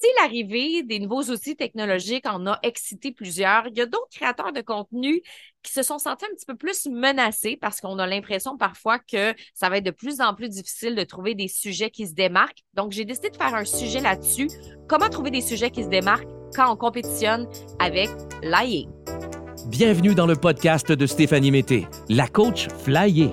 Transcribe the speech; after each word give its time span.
si 0.00 0.06
l'arrivée 0.20 0.82
des 0.84 1.00
nouveaux 1.00 1.22
outils 1.24 1.56
technologiques 1.56 2.26
en 2.26 2.46
a 2.46 2.58
excité 2.62 3.12
plusieurs, 3.12 3.66
il 3.66 3.76
y 3.76 3.80
a 3.80 3.86
d'autres 3.86 4.08
créateurs 4.10 4.52
de 4.52 4.60
contenu 4.60 5.22
qui 5.62 5.72
se 5.72 5.82
sont 5.82 5.98
sentis 5.98 6.24
un 6.24 6.34
petit 6.34 6.46
peu 6.46 6.56
plus 6.56 6.86
menacés 6.86 7.58
parce 7.60 7.80
qu'on 7.80 7.98
a 7.98 8.06
l'impression 8.06 8.56
parfois 8.56 8.98
que 9.00 9.34
ça 9.54 9.68
va 9.68 9.78
être 9.78 9.84
de 9.84 9.90
plus 9.90 10.20
en 10.20 10.34
plus 10.34 10.48
difficile 10.48 10.94
de 10.94 11.02
trouver 11.02 11.34
des 11.34 11.48
sujets 11.48 11.90
qui 11.90 12.06
se 12.06 12.14
démarquent. 12.14 12.62
Donc, 12.74 12.92
j'ai 12.92 13.04
décidé 13.04 13.30
de 13.30 13.36
faire 13.36 13.54
un 13.54 13.64
sujet 13.64 14.00
là-dessus. 14.00 14.48
Comment 14.88 15.08
trouver 15.08 15.30
des 15.30 15.40
sujets 15.40 15.70
qui 15.70 15.82
se 15.82 15.88
démarquent 15.88 16.28
quand 16.54 16.72
on 16.72 16.76
compétitionne 16.76 17.48
avec 17.80 18.08
l'AI? 18.42 18.86
Bienvenue 19.66 20.14
dans 20.14 20.26
le 20.26 20.36
podcast 20.36 20.92
de 20.92 21.06
Stéphanie 21.06 21.50
Mété, 21.50 21.88
la 22.08 22.28
coach 22.28 22.68
Flyer 22.84 23.32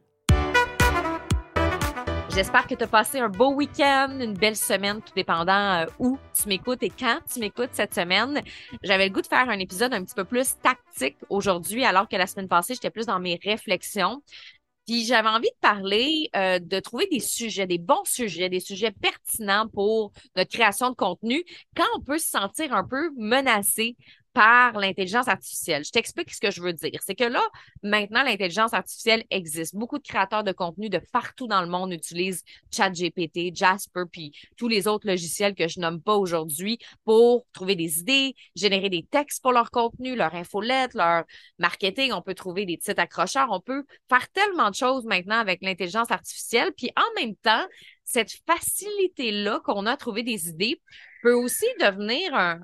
J'espère 2.33 2.65
que 2.65 2.75
tu 2.75 2.83
as 2.85 2.87
passé 2.87 3.19
un 3.19 3.27
beau 3.27 3.53
week-end, 3.53 4.17
une 4.21 4.33
belle 4.33 4.55
semaine, 4.55 5.01
tout 5.01 5.13
dépendant 5.13 5.81
euh, 5.81 5.85
où 5.99 6.17
tu 6.33 6.47
m'écoutes 6.47 6.81
et 6.81 6.89
quand 6.89 7.19
tu 7.31 7.41
m'écoutes 7.41 7.71
cette 7.73 7.93
semaine. 7.93 8.41
J'avais 8.83 9.09
le 9.09 9.13
goût 9.13 9.21
de 9.21 9.27
faire 9.27 9.49
un 9.49 9.59
épisode 9.59 9.93
un 9.93 10.01
petit 10.01 10.15
peu 10.15 10.23
plus 10.23 10.55
tactique 10.63 11.17
aujourd'hui, 11.29 11.83
alors 11.83 12.07
que 12.07 12.15
la 12.15 12.27
semaine 12.27 12.47
passée, 12.47 12.73
j'étais 12.73 12.89
plus 12.89 13.05
dans 13.05 13.19
mes 13.19 13.37
réflexions. 13.43 14.23
Puis 14.87 15.03
j'avais 15.03 15.27
envie 15.27 15.49
de 15.49 15.59
parler, 15.59 16.29
euh, 16.37 16.59
de 16.59 16.79
trouver 16.79 17.07
des 17.11 17.19
sujets, 17.19 17.67
des 17.67 17.77
bons 17.77 18.05
sujets, 18.05 18.47
des 18.47 18.61
sujets 18.61 18.91
pertinents 18.91 19.67
pour 19.67 20.13
notre 20.37 20.51
création 20.51 20.89
de 20.89 20.95
contenu 20.95 21.43
quand 21.75 21.85
on 21.97 22.01
peut 22.01 22.17
se 22.17 22.29
sentir 22.29 22.73
un 22.73 22.85
peu 22.85 23.11
menacé 23.17 23.97
par 24.33 24.77
l'intelligence 24.77 25.27
artificielle. 25.27 25.83
Je 25.83 25.91
t'explique 25.91 26.33
ce 26.33 26.39
que 26.39 26.51
je 26.51 26.61
veux 26.61 26.73
dire. 26.73 26.99
C'est 27.05 27.15
que 27.15 27.25
là, 27.25 27.41
maintenant, 27.83 28.23
l'intelligence 28.23 28.73
artificielle 28.73 29.23
existe. 29.29 29.75
Beaucoup 29.75 29.97
de 29.97 30.07
créateurs 30.07 30.43
de 30.43 30.51
contenu 30.51 30.89
de 30.89 30.99
partout 31.11 31.47
dans 31.47 31.61
le 31.61 31.67
monde 31.67 31.91
utilisent 31.91 32.43
ChatGPT, 32.71 33.53
Jasper, 33.53 34.03
puis 34.11 34.31
tous 34.57 34.67
les 34.67 34.87
autres 34.87 35.07
logiciels 35.07 35.53
que 35.53 35.67
je 35.67 35.79
nomme 35.79 36.01
pas 36.01 36.15
aujourd'hui 36.15 36.79
pour 37.03 37.45
trouver 37.51 37.75
des 37.75 37.99
idées, 37.99 38.35
générer 38.55 38.89
des 38.89 39.03
textes 39.03 39.41
pour 39.41 39.51
leur 39.51 39.69
contenu, 39.69 40.15
leur 40.15 40.33
infolette, 40.33 40.93
leur 40.93 41.23
marketing. 41.59 42.13
On 42.13 42.21
peut 42.21 42.35
trouver 42.35 42.65
des 42.65 42.77
titres 42.77 43.01
accrocheurs. 43.01 43.49
On 43.51 43.59
peut 43.59 43.83
faire 44.09 44.29
tellement 44.29 44.69
de 44.69 44.75
choses 44.75 45.03
maintenant 45.05 45.39
avec 45.39 45.61
l'intelligence 45.61 46.11
artificielle. 46.11 46.71
Puis 46.77 46.91
en 46.95 47.21
même 47.21 47.35
temps, 47.35 47.65
cette 48.05 48.33
facilité-là 48.45 49.61
qu'on 49.63 49.85
a 49.85 49.91
à 49.91 49.97
trouver 49.97 50.23
des 50.23 50.47
idées 50.47 50.81
peut 51.21 51.33
aussi 51.33 51.65
devenir 51.79 52.33
un, 52.33 52.59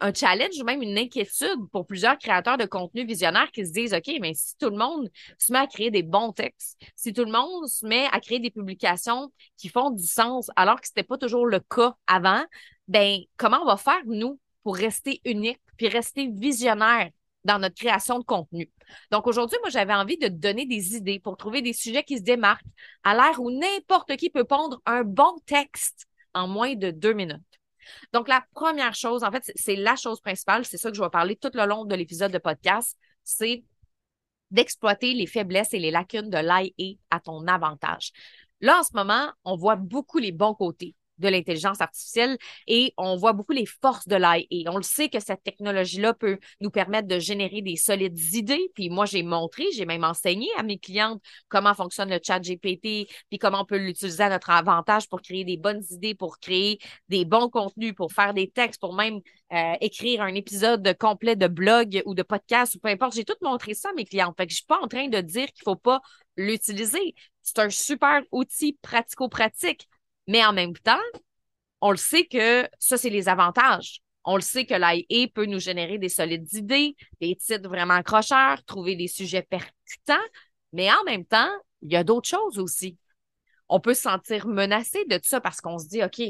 un 0.00 0.12
challenge 0.12 0.58
ou 0.58 0.64
même 0.64 0.82
une 0.82 0.98
inquiétude 0.98 1.68
pour 1.72 1.86
plusieurs 1.86 2.18
créateurs 2.18 2.56
de 2.56 2.64
contenu 2.64 3.04
visionnaires 3.04 3.50
qui 3.52 3.66
se 3.66 3.72
disent, 3.72 3.94
OK, 3.94 4.10
mais 4.20 4.34
si 4.34 4.56
tout 4.56 4.70
le 4.70 4.76
monde 4.76 5.10
se 5.38 5.52
met 5.52 5.58
à 5.58 5.66
créer 5.66 5.90
des 5.90 6.02
bons 6.02 6.32
textes, 6.32 6.80
si 6.96 7.12
tout 7.12 7.24
le 7.24 7.32
monde 7.32 7.66
se 7.68 7.86
met 7.86 8.06
à 8.12 8.20
créer 8.20 8.40
des 8.40 8.50
publications 8.50 9.30
qui 9.56 9.68
font 9.68 9.90
du 9.90 10.06
sens 10.06 10.50
alors 10.56 10.80
que 10.80 10.86
c'était 10.86 11.02
pas 11.02 11.18
toujours 11.18 11.46
le 11.46 11.60
cas 11.60 11.94
avant, 12.06 12.42
ben, 12.88 13.18
comment 13.36 13.60
on 13.62 13.66
va 13.66 13.76
faire, 13.76 14.00
nous, 14.06 14.40
pour 14.62 14.76
rester 14.76 15.20
unique 15.24 15.60
puis 15.76 15.88
rester 15.88 16.28
visionnaire 16.28 17.10
dans 17.44 17.58
notre 17.58 17.76
création 17.76 18.18
de 18.18 18.24
contenu? 18.24 18.70
Donc 19.10 19.26
aujourd'hui, 19.26 19.58
moi, 19.60 19.70
j'avais 19.70 19.94
envie 19.94 20.18
de 20.18 20.28
donner 20.28 20.66
des 20.66 20.96
idées 20.96 21.20
pour 21.20 21.36
trouver 21.36 21.62
des 21.62 21.72
sujets 21.72 22.04
qui 22.04 22.18
se 22.18 22.22
démarquent 22.22 22.64
à 23.04 23.14
l'ère 23.14 23.40
où 23.40 23.50
n'importe 23.50 24.16
qui 24.16 24.30
peut 24.30 24.44
pondre 24.44 24.80
un 24.86 25.04
bon 25.04 25.38
texte 25.46 26.06
en 26.34 26.48
moins 26.48 26.74
de 26.74 26.90
deux 26.90 27.12
minutes. 27.12 27.59
Donc, 28.12 28.28
la 28.28 28.44
première 28.54 28.94
chose, 28.94 29.24
en 29.24 29.30
fait, 29.30 29.50
c'est 29.54 29.76
la 29.76 29.96
chose 29.96 30.20
principale, 30.20 30.64
c'est 30.64 30.76
ça 30.76 30.90
que 30.90 30.96
je 30.96 31.02
vais 31.02 31.10
parler 31.10 31.36
tout 31.36 31.50
le 31.54 31.66
long 31.66 31.84
de 31.84 31.94
l'épisode 31.94 32.32
de 32.32 32.38
podcast, 32.38 32.96
c'est 33.24 33.64
d'exploiter 34.50 35.14
les 35.14 35.26
faiblesses 35.26 35.74
et 35.74 35.78
les 35.78 35.90
lacunes 35.90 36.30
de 36.30 36.38
l'IA 36.38 36.96
à 37.10 37.20
ton 37.20 37.46
avantage. 37.46 38.12
Là, 38.60 38.80
en 38.80 38.82
ce 38.82 38.90
moment, 38.94 39.30
on 39.44 39.56
voit 39.56 39.76
beaucoup 39.76 40.18
les 40.18 40.32
bons 40.32 40.54
côtés 40.54 40.94
de 41.20 41.28
l'intelligence 41.28 41.80
artificielle 41.80 42.36
et 42.66 42.92
on 42.96 43.16
voit 43.16 43.32
beaucoup 43.32 43.52
les 43.52 43.66
forces 43.66 44.08
de 44.08 44.16
l'IA. 44.16 44.72
On 44.72 44.76
le 44.76 44.82
sait 44.82 45.08
que 45.08 45.20
cette 45.20 45.42
technologie-là 45.42 46.14
peut 46.14 46.38
nous 46.60 46.70
permettre 46.70 47.08
de 47.08 47.18
générer 47.18 47.62
des 47.62 47.76
solides 47.76 48.18
idées. 48.34 48.70
Puis 48.74 48.90
moi, 48.90 49.06
j'ai 49.06 49.22
montré, 49.22 49.64
j'ai 49.74 49.86
même 49.86 50.04
enseigné 50.04 50.48
à 50.56 50.62
mes 50.62 50.78
clientes 50.78 51.22
comment 51.48 51.74
fonctionne 51.74 52.10
le 52.10 52.18
chat 52.24 52.40
GPT, 52.40 53.06
puis 53.28 53.38
comment 53.38 53.62
on 53.62 53.64
peut 53.64 53.78
l'utiliser 53.78 54.24
à 54.24 54.30
notre 54.30 54.50
avantage 54.50 55.08
pour 55.08 55.22
créer 55.22 55.44
des 55.44 55.56
bonnes 55.56 55.82
idées, 55.90 56.14
pour 56.14 56.38
créer 56.38 56.78
des 57.08 57.24
bons 57.24 57.48
contenus, 57.48 57.94
pour 57.94 58.12
faire 58.12 58.34
des 58.34 58.50
textes, 58.50 58.80
pour 58.80 58.94
même 58.94 59.20
euh, 59.52 59.74
écrire 59.80 60.22
un 60.22 60.34
épisode 60.34 60.96
complet 60.98 61.36
de 61.36 61.48
blog 61.48 62.02
ou 62.06 62.14
de 62.14 62.22
podcast 62.22 62.74
ou 62.74 62.78
peu 62.78 62.88
importe. 62.88 63.14
J'ai 63.14 63.24
tout 63.24 63.34
montré 63.42 63.74
ça 63.74 63.90
à 63.90 63.92
mes 63.92 64.04
clientes. 64.04 64.34
Fait 64.36 64.46
que 64.46 64.52
je 64.52 64.56
suis 64.56 64.66
pas 64.66 64.80
en 64.80 64.88
train 64.88 65.08
de 65.08 65.20
dire 65.20 65.46
qu'il 65.46 65.64
faut 65.64 65.76
pas 65.76 66.00
l'utiliser. 66.36 67.14
C'est 67.42 67.58
un 67.58 67.70
super 67.70 68.22
outil 68.32 68.78
pratico-pratique 68.82 69.88
mais 70.30 70.44
en 70.44 70.52
même 70.52 70.76
temps, 70.76 71.02
on 71.80 71.90
le 71.90 71.96
sait 71.96 72.24
que 72.24 72.68
ça, 72.78 72.96
c'est 72.96 73.10
les 73.10 73.28
avantages. 73.28 74.00
On 74.24 74.36
le 74.36 74.42
sait 74.42 74.64
que 74.64 74.74
l'IA 74.74 75.26
peut 75.34 75.46
nous 75.46 75.58
générer 75.58 75.98
des 75.98 76.08
solides 76.08 76.52
idées, 76.54 76.94
des 77.20 77.34
titres 77.34 77.68
vraiment 77.68 77.94
accrocheurs, 77.94 78.62
trouver 78.64 78.94
des 78.94 79.08
sujets 79.08 79.42
percutants, 79.42 80.24
mais 80.72 80.88
en 80.88 81.02
même 81.04 81.24
temps, 81.24 81.50
il 81.82 81.90
y 81.90 81.96
a 81.96 82.04
d'autres 82.04 82.28
choses 82.28 82.60
aussi. 82.60 82.96
On 83.68 83.80
peut 83.80 83.94
se 83.94 84.02
sentir 84.02 84.46
menacé 84.46 85.04
de 85.06 85.16
tout 85.16 85.28
ça 85.28 85.40
parce 85.40 85.60
qu'on 85.60 85.78
se 85.78 85.88
dit, 85.88 86.04
OK, 86.04 86.22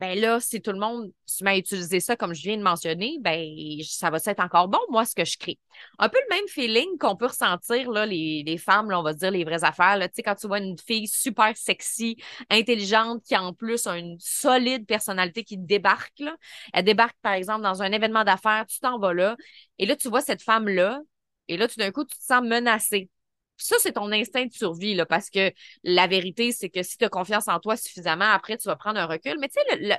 ben 0.00 0.18
là, 0.18 0.40
si 0.40 0.60
tout 0.60 0.72
le 0.72 0.78
monde 0.78 1.12
à 1.44 1.56
utiliser 1.56 2.00
ça 2.00 2.16
comme 2.16 2.34
je 2.34 2.42
viens 2.42 2.56
de 2.56 2.62
mentionner, 2.62 3.16
ben 3.20 3.48
ça 3.84 4.10
va 4.10 4.18
être 4.24 4.40
encore 4.40 4.68
bon, 4.68 4.78
moi, 4.90 5.04
ce 5.04 5.14
que 5.14 5.24
je 5.24 5.38
crée. 5.38 5.58
Un 5.98 6.08
peu 6.08 6.18
le 6.28 6.34
même 6.34 6.48
feeling 6.48 6.98
qu'on 6.98 7.16
peut 7.16 7.26
ressentir, 7.26 7.90
là, 7.90 8.04
les, 8.04 8.42
les 8.44 8.58
femmes, 8.58 8.90
là, 8.90 8.98
on 9.00 9.02
va 9.02 9.12
se 9.12 9.18
dire 9.18 9.30
les 9.30 9.44
vraies 9.44 9.64
affaires. 9.64 9.96
Là, 9.96 10.08
tu 10.08 10.16
sais, 10.16 10.22
quand 10.22 10.34
tu 10.34 10.46
vois 10.48 10.58
une 10.58 10.76
fille 10.78 11.06
super 11.08 11.56
sexy, 11.56 12.16
intelligente, 12.50 13.22
qui 13.24 13.36
en 13.36 13.52
plus 13.54 13.86
a 13.86 13.96
une 13.96 14.16
solide 14.20 14.84
personnalité 14.86 15.44
qui 15.44 15.56
débarque, 15.58 16.18
là. 16.18 16.36
Elle 16.72 16.84
débarque, 16.84 17.16
par 17.22 17.32
exemple, 17.34 17.62
dans 17.62 17.82
un 17.82 17.92
événement 17.92 18.24
d'affaires, 18.24 18.66
tu 18.66 18.80
t'en 18.80 18.98
vas 18.98 19.14
là, 19.14 19.36
et 19.78 19.86
là, 19.86 19.96
tu 19.96 20.08
vois 20.08 20.20
cette 20.20 20.42
femme-là, 20.42 21.00
et 21.48 21.56
là, 21.56 21.68
tout 21.68 21.76
d'un 21.78 21.92
coup, 21.92 22.04
tu 22.04 22.16
te 22.16 22.22
sens 22.24 22.42
menacée. 22.42 23.10
Ça, 23.56 23.76
c'est 23.78 23.92
ton 23.92 24.10
instinct 24.10 24.46
de 24.46 24.52
survie, 24.52 25.00
parce 25.08 25.30
que 25.30 25.52
la 25.84 26.06
vérité, 26.06 26.52
c'est 26.52 26.70
que 26.70 26.82
si 26.82 26.98
tu 26.98 27.04
as 27.04 27.08
confiance 27.08 27.48
en 27.48 27.60
toi 27.60 27.76
suffisamment, 27.76 28.30
après, 28.32 28.58
tu 28.58 28.68
vas 28.68 28.76
prendre 28.76 28.98
un 28.98 29.06
recul. 29.06 29.36
Mais 29.38 29.48
tu 29.48 29.60
sais, 29.60 29.98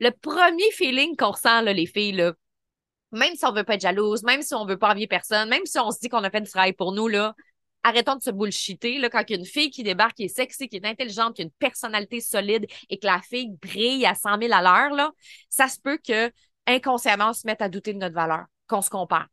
le, 0.00 0.10
premier 0.10 0.70
feeling 0.72 1.16
qu'on 1.16 1.30
ressent, 1.30 1.62
là, 1.62 1.72
les 1.72 1.86
filles, 1.86 2.32
même 3.12 3.34
si 3.36 3.44
on 3.46 3.52
veut 3.52 3.64
pas 3.64 3.74
être 3.74 3.80
jalouse, 3.80 4.22
même 4.22 4.42
si 4.42 4.54
on 4.54 4.66
veut 4.66 4.78
pas 4.78 4.90
envier 4.90 5.06
personne, 5.06 5.48
même 5.48 5.64
si 5.64 5.78
on 5.78 5.90
se 5.90 5.98
dit 6.00 6.08
qu'on 6.08 6.24
a 6.24 6.30
fait 6.30 6.40
du 6.40 6.50
travail 6.50 6.72
pour 6.72 6.92
nous, 6.92 7.08
là, 7.08 7.34
arrêtons 7.84 8.16
de 8.16 8.22
se 8.22 8.30
bullshiter. 8.30 8.98
Là, 8.98 9.08
quand 9.08 9.22
il 9.28 9.32
y 9.32 9.36
a 9.36 9.38
une 9.38 9.46
fille 9.46 9.70
qui 9.70 9.82
débarque, 9.82 10.16
qui 10.16 10.24
est 10.24 10.28
sexy, 10.28 10.68
qui 10.68 10.76
est 10.76 10.86
intelligente, 10.86 11.36
qui 11.36 11.42
a 11.42 11.44
une 11.44 11.50
personnalité 11.52 12.20
solide 12.20 12.66
et 12.90 12.98
que 12.98 13.06
la 13.06 13.20
fille 13.22 13.50
brille 13.62 14.04
à 14.04 14.14
100 14.14 14.40
000 14.40 14.52
à 14.52 14.62
l'heure, 14.62 15.12
ça 15.48 15.68
se 15.68 15.78
peut 15.80 15.98
que 15.98 16.32
inconsciemment, 16.66 17.30
on 17.30 17.32
se 17.32 17.46
mette 17.46 17.62
à 17.62 17.68
douter 17.68 17.92
de 17.92 17.98
notre 17.98 18.14
valeur, 18.14 18.46
qu'on 18.66 18.82
se 18.82 18.90
compare. 18.90 19.28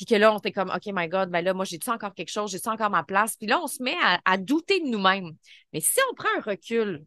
Puis 0.00 0.06
que 0.06 0.14
là, 0.14 0.32
on 0.32 0.38
était 0.38 0.50
comme, 0.50 0.70
OK, 0.70 0.86
my 0.94 1.08
God, 1.08 1.28
ben 1.28 1.42
là, 1.42 1.52
moi, 1.52 1.66
j'ai-tu 1.66 1.90
encore 1.90 2.14
quelque 2.14 2.30
chose? 2.30 2.50
J'ai-tu 2.50 2.70
encore 2.70 2.88
ma 2.88 3.02
place? 3.02 3.36
Puis 3.36 3.46
là, 3.46 3.60
on 3.60 3.66
se 3.66 3.82
met 3.82 3.96
à, 4.24 4.38
douter 4.38 4.80
de 4.80 4.86
nous-mêmes. 4.86 5.32
Mais 5.74 5.80
si 5.80 6.00
on 6.10 6.14
prend 6.14 6.30
un 6.38 6.40
recul, 6.40 7.04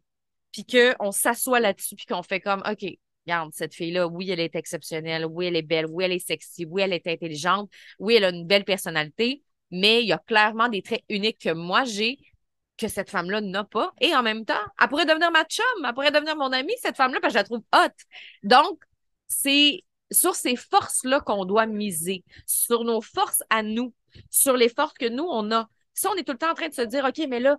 puis 0.52 0.64
qu'on 0.64 1.10
s'assoit 1.10 1.58
là-dessus, 1.58 1.96
puis 1.96 2.06
qu'on 2.06 2.22
fait 2.22 2.38
comme, 2.38 2.62
OK, 2.70 2.86
regarde, 3.26 3.50
cette 3.52 3.74
fille-là, 3.74 4.06
oui, 4.06 4.30
elle 4.30 4.38
est 4.38 4.54
exceptionnelle, 4.54 5.26
oui, 5.26 5.46
elle 5.46 5.56
est 5.56 5.62
belle, 5.62 5.86
oui, 5.86 6.04
elle 6.04 6.12
est 6.12 6.24
sexy, 6.24 6.66
oui, 6.66 6.82
elle 6.82 6.92
est 6.92 7.04
intelligente, 7.08 7.68
oui, 7.98 8.14
elle 8.14 8.26
a 8.26 8.28
une 8.28 8.46
belle 8.46 8.64
personnalité, 8.64 9.42
mais 9.72 10.02
il 10.02 10.06
y 10.06 10.12
a 10.12 10.18
clairement 10.18 10.68
des 10.68 10.82
traits 10.82 11.02
uniques 11.08 11.40
que 11.40 11.52
moi, 11.52 11.82
j'ai 11.82 12.20
que 12.78 12.86
cette 12.86 13.10
femme-là 13.10 13.40
n'a 13.40 13.64
pas. 13.64 13.92
Et 14.00 14.14
en 14.14 14.22
même 14.22 14.44
temps, 14.44 14.54
elle 14.80 14.88
pourrait 14.88 15.06
devenir 15.06 15.32
ma 15.32 15.42
chum, 15.46 15.64
elle 15.84 15.94
pourrait 15.94 16.12
devenir 16.12 16.36
mon 16.36 16.52
amie, 16.52 16.74
cette 16.80 16.96
femme-là, 16.96 17.18
parce 17.18 17.32
que 17.32 17.40
je 17.40 17.42
la 17.42 17.44
trouve 17.44 17.64
hot. 17.74 18.04
Donc, 18.44 18.84
c'est 19.26 19.82
sur 20.14 20.34
ces 20.34 20.56
forces-là 20.56 21.20
qu'on 21.20 21.44
doit 21.44 21.66
miser, 21.66 22.24
sur 22.46 22.84
nos 22.84 23.00
forces 23.00 23.42
à 23.50 23.62
nous, 23.62 23.92
sur 24.30 24.56
les 24.56 24.68
forces 24.68 24.94
que 24.94 25.08
nous, 25.08 25.26
on 25.28 25.50
a. 25.52 25.68
Si 25.92 26.06
on 26.06 26.14
est 26.14 26.24
tout 26.24 26.32
le 26.32 26.38
temps 26.38 26.50
en 26.50 26.54
train 26.54 26.68
de 26.68 26.74
se 26.74 26.82
dire, 26.82 27.04
OK, 27.04 27.26
mais 27.28 27.40
là, 27.40 27.58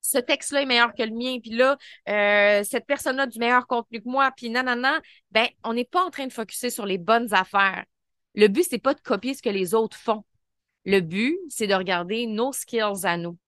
ce 0.00 0.18
texte-là 0.18 0.62
est 0.62 0.66
meilleur 0.66 0.92
que 0.94 1.02
le 1.02 1.14
mien, 1.14 1.38
puis 1.40 1.52
là, 1.52 1.76
euh, 2.08 2.64
cette 2.64 2.86
personne-là 2.86 3.24
a 3.24 3.26
du 3.26 3.38
meilleur 3.38 3.66
contenu 3.66 4.02
que 4.02 4.08
moi, 4.08 4.30
puis 4.36 4.50
non, 4.50 4.62
ben, 5.30 5.46
on 5.64 5.74
n'est 5.74 5.84
pas 5.84 6.04
en 6.04 6.10
train 6.10 6.26
de 6.26 6.32
focuser 6.32 6.70
sur 6.70 6.86
les 6.86 6.98
bonnes 6.98 7.32
affaires. 7.32 7.84
Le 8.34 8.48
but, 8.48 8.66
c'est 8.68 8.78
pas 8.78 8.94
de 8.94 9.00
copier 9.00 9.34
ce 9.34 9.42
que 9.42 9.50
les 9.50 9.74
autres 9.74 9.96
font. 9.96 10.24
Le 10.84 11.00
but, 11.00 11.38
c'est 11.48 11.66
de 11.66 11.74
regarder 11.74 12.26
nos 12.26 12.52
skills 12.52 13.04
à 13.04 13.16
nous. 13.16 13.38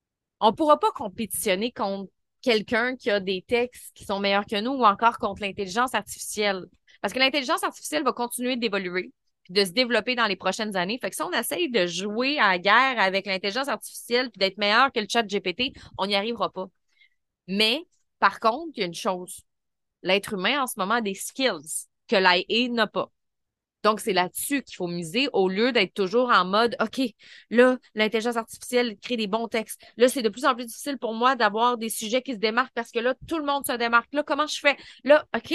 On 0.41 0.50
ne 0.50 0.56
pourra 0.56 0.79
pas 0.79 0.91
compétitionner 0.93 1.73
contre 1.73 2.11
quelqu'un 2.43 2.94
qui 2.97 3.11
a 3.11 3.19
des 3.19 3.43
textes 3.43 3.91
qui 3.94 4.05
sont 4.05 4.21
meilleurs 4.21 4.47
que 4.47 4.61
nous 4.61 4.73
ou 4.73 4.85
encore 4.85 5.19
contre 5.19 5.43
l'intelligence 5.43 5.94
artificielle. 5.94 6.67
Parce 7.05 7.12
que 7.12 7.19
l'intelligence 7.19 7.62
artificielle 7.62 8.03
va 8.03 8.15
continuer 8.15 8.56
d'évoluer. 8.56 9.12
puis 9.43 9.53
de 9.53 9.62
se 9.62 9.73
développer 9.73 10.15
dans 10.15 10.25
les 10.25 10.37
prochaines 10.37 10.75
années. 10.75 10.99
Fait 10.99 11.11
que 11.11 11.17
si 11.17 11.21
on 11.21 11.33
essaye 11.33 11.71
de 11.71 11.87
jouer 11.87 12.39
à 12.39 12.53
la 12.53 12.59
guerre 12.59 12.99
avec 12.99 13.27
l'intelligence 13.27 13.69
artificielle 13.69 14.31
puis 14.31 14.39
d'être 14.39 14.56
meilleur 14.56 14.91
que 14.91 15.01
le 15.01 15.06
chat 15.06 15.23
GPT, 15.23 15.75
on 15.99 16.06
n'y 16.06 16.17
arrivera 16.17 16.51
pas. 16.51 16.65
Mais, 17.47 17.85
par 18.21 18.41
contre, 18.41 18.73
il 18.77 18.81
y 18.81 18.83
a 18.85 18.87
une 18.87 18.95
chose. 18.95 19.43
L'être 20.03 20.33
humain, 20.33 20.62
en 20.62 20.67
ce 20.67 20.79
moment, 20.79 20.95
a 20.95 21.01
des 21.03 21.12
skills 21.12 21.89
que 22.09 22.17
l'IA 22.17 22.71
n'a 22.71 22.87
pas. 22.87 23.11
Donc, 23.83 24.00
c'est 24.00 24.15
là-dessus 24.15 24.62
qu'il 24.62 24.77
faut 24.77 24.87
miser 24.87 25.29
au 25.35 25.50
lieu 25.50 25.73
d'être 25.73 25.93
toujours 25.93 26.31
en 26.31 26.47
mode, 26.47 26.75
OK, 26.81 27.03
là, 27.50 27.77
l'intelligence 27.95 28.37
artificielle 28.37 28.97
crée 28.97 29.19
des 29.19 29.27
bons 29.27 29.49
textes. 29.49 29.79
Là, 29.99 30.09
c'est 30.09 30.23
de 30.23 30.31
plus 30.31 30.47
en 30.47 30.55
plus 30.55 30.65
difficile 30.65 30.97
pour 30.97 31.12
moi 31.12 31.37
d'avoir 31.37 31.77
des 31.77 31.91
sujets 31.91 32.23
qui 32.23 32.33
se 32.33 32.39
démarquent 32.39 32.73
parce 32.73 32.91
que 32.91 32.99
là, 32.99 33.15
tout 33.29 33.37
le 33.37 33.45
monde 33.45 33.67
se 33.67 33.77
démarque. 33.77 34.09
Là, 34.15 34.23
comment 34.23 34.47
je 34.47 34.59
fais? 34.59 34.79
Là, 35.05 35.27
OK, 35.37 35.53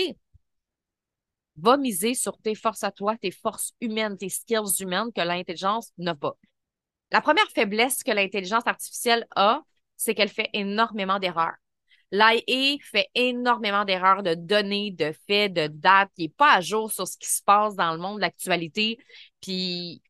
va 1.62 1.78
miser 1.78 2.14
sur 2.14 2.38
tes 2.38 2.56
forces 2.56 2.84
à 2.84 2.92
toi, 2.92 3.16
tes 3.18 3.32
forces 3.32 3.74
humaines, 3.82 4.18
tes 4.18 4.30
skills 4.30 4.82
humaines 4.82 5.12
que 5.14 5.22
l'intelligence 5.22 5.92
n'a 5.98 6.16
pas. 6.16 6.36
La 7.12 7.22
première 7.22 7.50
faiblesse 7.54 8.04
que 8.04 8.12
l'intelligence 8.12 8.68
artificielle 8.68 9.28
a, 9.36 9.62
c'est 9.98 10.14
qu'elle 10.16 10.30
fait 10.30 10.50
énormément 10.54 11.20
d'erreurs. 11.20 11.56
L'IA 12.12 12.78
fait 12.84 13.08
énormément 13.14 13.86
d'erreurs 13.86 14.24
de 14.24 14.34
données, 14.34 14.92
de 14.92 15.14
faits, 15.28 15.54
de 15.54 15.68
dates. 15.68 16.10
Il 16.18 16.24
n'est 16.24 16.30
pas 16.30 16.54
à 16.54 16.62
jour 16.62 16.92
sur 16.92 17.08
ce 17.08 17.18
qui 17.18 17.30
se 17.30 17.44
passe 17.44 17.76
dans 17.76 17.92
le 17.92 18.00
monde 18.00 18.18
de 18.18 18.22
l'actualité. 18.22 18.98
Puis 19.42 20.02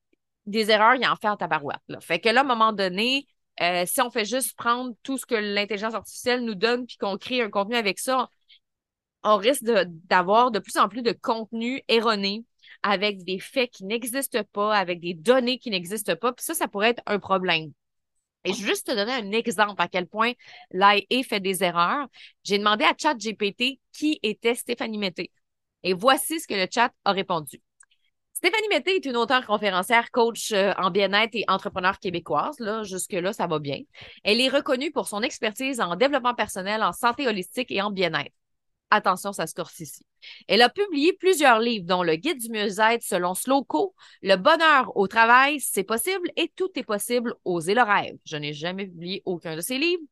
des 0.45 0.71
erreurs, 0.71 0.95
il 0.95 1.05
en 1.05 1.15
fait 1.15 1.27
en 1.27 1.35
tabarouette. 1.35 1.81
Là. 1.87 1.99
Fait 1.99 2.19
que 2.19 2.29
là, 2.29 2.41
à 2.41 2.43
un 2.43 2.47
moment 2.47 2.71
donné, 2.71 3.27
euh, 3.61 3.83
si 3.85 4.01
on 4.01 4.09
fait 4.09 4.25
juste 4.25 4.55
prendre 4.55 4.93
tout 5.03 5.17
ce 5.17 5.25
que 5.25 5.35
l'intelligence 5.35 5.93
artificielle 5.93 6.45
nous 6.45 6.55
donne 6.55 6.85
puis 6.85 6.97
qu'on 6.97 7.17
crée 7.17 7.41
un 7.41 7.49
contenu 7.49 7.75
avec 7.75 7.99
ça, 7.99 8.29
on 9.23 9.37
risque 9.37 9.63
d'avoir 9.63 10.51
de, 10.51 10.59
plus 10.59 10.77
en 10.77 10.87
plus 10.87 11.01
de 11.01 11.11
contenu 11.11 11.81
erroné 11.87 12.45
avec 12.83 13.23
des 13.23 13.39
faits 13.39 13.71
qui 13.71 13.85
n'existent 13.85 14.43
pas, 14.53 14.75
avec 14.75 14.99
des 14.99 15.13
données 15.13 15.59
qui 15.59 15.69
n'existent 15.69 16.15
pas. 16.15 16.31
Puis 16.31 16.45
ça, 16.45 16.53
ça 16.53 16.67
pourrait 16.67 16.89
être 16.89 17.03
un 17.05 17.19
problème. 17.19 17.71
Et 18.45 18.53
je 18.53 18.61
vais 18.61 18.69
juste 18.69 18.87
te 18.87 18.95
donner 18.95 19.11
un 19.11 19.31
exemple 19.31 19.81
à 19.81 19.89
quel 19.89 20.07
point 20.07 20.31
l'IA 20.71 21.23
fait 21.27 21.41
des 21.41 21.63
erreurs. 21.63 22.07
J'ai 22.43 22.57
demandé 22.57 22.85
à 22.85 22.93
ChatGPT 22.97 23.79
qui 23.91 24.19
était 24.23 24.55
Stéphanie 24.55 24.97
Mété. 24.97 25.31
Et 25.83 25.93
voici 25.93 26.39
ce 26.39 26.47
que 26.47 26.53
le 26.53 26.67
chat 26.73 26.91
a 27.03 27.11
répondu. 27.11 27.61
Stéphanie 28.33 28.69
Mété 28.69 28.95
est 28.95 29.05
une 29.05 29.17
auteure 29.17 29.45
conférencière, 29.45 30.11
coach 30.11 30.53
euh, 30.53 30.71
en 30.77 30.91
bien-être 30.91 31.35
et 31.35 31.43
entrepreneur 31.49 31.99
québécoise. 31.99 32.57
Là, 32.59 32.83
jusque-là, 32.83 33.33
ça 33.33 33.47
va 33.47 33.59
bien. 33.59 33.81
Elle 34.23 34.39
est 34.39 34.47
reconnue 34.47 34.91
pour 34.91 35.09
son 35.09 35.21
expertise 35.21 35.81
en 35.81 35.97
développement 35.97 36.33
personnel, 36.33 36.81
en 36.81 36.93
santé 36.93 37.27
holistique 37.27 37.69
et 37.69 37.81
en 37.81 37.91
bien-être. 37.91 38.31
Attention, 38.91 39.33
ça 39.33 39.45
se 39.45 39.53
corse 39.53 39.79
ici. 39.79 40.03
Elle 40.47 40.61
a 40.61 40.69
publié 40.69 41.13
plusieurs 41.13 41.59
livres, 41.59 41.85
dont 41.85 42.01
Le 42.01 42.15
Guide 42.15 42.39
du 42.39 42.49
mieux-être 42.49 43.03
selon 43.03 43.35
Slowco, 43.35 43.95
Le 44.21 44.35
bonheur 44.35 44.95
au 44.97 45.07
travail, 45.07 45.59
c'est 45.59 45.83
possible 45.83 46.29
et 46.35 46.51
Tout 46.55 46.71
est 46.75 46.83
possible, 46.83 47.35
oser 47.45 47.75
le 47.75 47.83
rêve. 47.83 48.17
Je 48.25 48.37
n'ai 48.37 48.53
jamais 48.53 48.85
publié 48.85 49.21
aucun 49.25 49.55
de 49.55 49.61
ses 49.61 49.77
livres. 49.77 50.03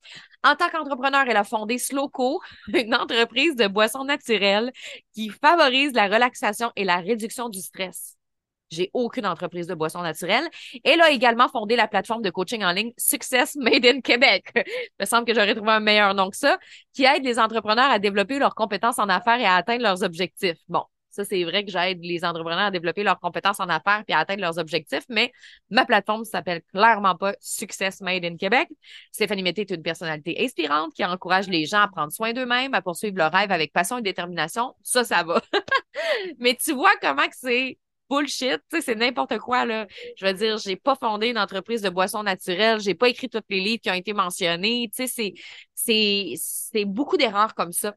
En 0.43 0.55
tant 0.55 0.69
qu'entrepreneur, 0.69 1.25
elle 1.27 1.37
a 1.37 1.43
fondé 1.43 1.77
Slowco, 1.77 2.41
une 2.73 2.93
entreprise 2.93 3.55
de 3.55 3.67
boissons 3.67 4.03
naturelles 4.03 4.71
qui 5.13 5.29
favorise 5.29 5.93
la 5.93 6.07
relaxation 6.07 6.71
et 6.75 6.83
la 6.83 6.97
réduction 6.97 7.49
du 7.49 7.61
stress. 7.61 8.16
J'ai 8.69 8.89
aucune 8.93 9.25
entreprise 9.25 9.67
de 9.67 9.73
boissons 9.73 10.01
naturelles. 10.01 10.47
Elle 10.83 11.01
a 11.01 11.09
également 11.11 11.47
fondé 11.47 11.75
la 11.75 11.87
plateforme 11.87 12.21
de 12.21 12.29
coaching 12.29 12.63
en 12.63 12.71
ligne 12.71 12.93
Success 12.97 13.55
Made 13.55 13.85
in 13.85 14.01
Québec. 14.01 14.51
Il 14.55 14.89
me 15.01 15.05
semble 15.05 15.25
que 15.25 15.33
j'aurais 15.33 15.55
trouvé 15.55 15.71
un 15.71 15.79
meilleur 15.79 16.13
nom 16.13 16.29
que 16.29 16.37
ça, 16.37 16.57
qui 16.93 17.05
aide 17.05 17.23
les 17.23 17.39
entrepreneurs 17.39 17.89
à 17.89 17.99
développer 17.99 18.39
leurs 18.39 18.55
compétences 18.55 18.99
en 18.99 19.09
affaires 19.09 19.39
et 19.39 19.45
à 19.45 19.55
atteindre 19.55 19.83
leurs 19.83 20.03
objectifs. 20.03 20.57
Bon, 20.67 20.83
ça, 21.17 21.25
c'est 21.25 21.43
vrai 21.45 21.65
que 21.65 21.71
j'aide 21.71 21.99
les 22.03 22.23
entrepreneurs 22.23 22.59
à 22.65 22.69
développer 22.69 23.01
leurs 23.01 23.19
compétences 23.19 23.59
en 23.59 23.67
affaires 23.69 24.03
et 24.07 24.13
à 24.13 24.19
atteindre 24.19 24.41
leurs 24.41 24.59
objectifs, 24.59 25.05
mais 25.09 25.31
ma 25.71 25.83
plateforme 25.83 26.25
s'appelle 26.25 26.61
clairement 26.71 27.15
pas 27.15 27.33
Success 27.39 28.01
Made 28.01 28.23
in 28.23 28.37
Québec. 28.37 28.69
Stéphanie 29.11 29.41
Mété 29.41 29.61
est 29.61 29.71
une 29.71 29.81
personnalité 29.81 30.35
inspirante 30.39 30.93
qui 30.93 31.03
encourage 31.03 31.47
les 31.47 31.65
gens 31.65 31.81
à 31.81 31.87
prendre 31.87 32.11
soin 32.11 32.33
d'eux-mêmes, 32.33 32.75
à 32.75 32.83
poursuivre 32.83 33.17
leur 33.17 33.31
rêve 33.31 33.51
avec 33.51 33.73
passion 33.73 33.97
et 33.97 34.03
détermination. 34.03 34.75
Ça, 34.83 35.03
ça 35.03 35.23
va. 35.23 35.41
mais 36.39 36.55
tu 36.55 36.73
vois 36.73 36.93
comment 37.01 37.27
que 37.27 37.35
c'est 37.35 37.79
bullshit, 38.09 38.61
c'est 38.69 38.95
n'importe 38.95 39.37
quoi, 39.39 39.65
là. 39.65 39.87
Je 40.17 40.25
veux 40.25 40.33
dire, 40.33 40.57
j'ai 40.57 40.75
pas 40.75 40.95
fondé 40.95 41.27
une 41.27 41.37
entreprise 41.37 41.81
de 41.81 41.89
boissons 41.89 42.23
naturelles, 42.23 42.79
j'ai 42.79 42.95
pas 42.95 43.09
écrit 43.09 43.29
tous 43.29 43.41
les 43.49 43.59
livres 43.59 43.81
qui 43.81 43.89
ont 43.89 43.93
été 43.93 44.13
mentionnés, 44.13 44.91
c'est 44.93 46.85
beaucoup 46.85 47.17
d'erreurs 47.17 47.53
comme 47.55 47.71
ça 47.71 47.95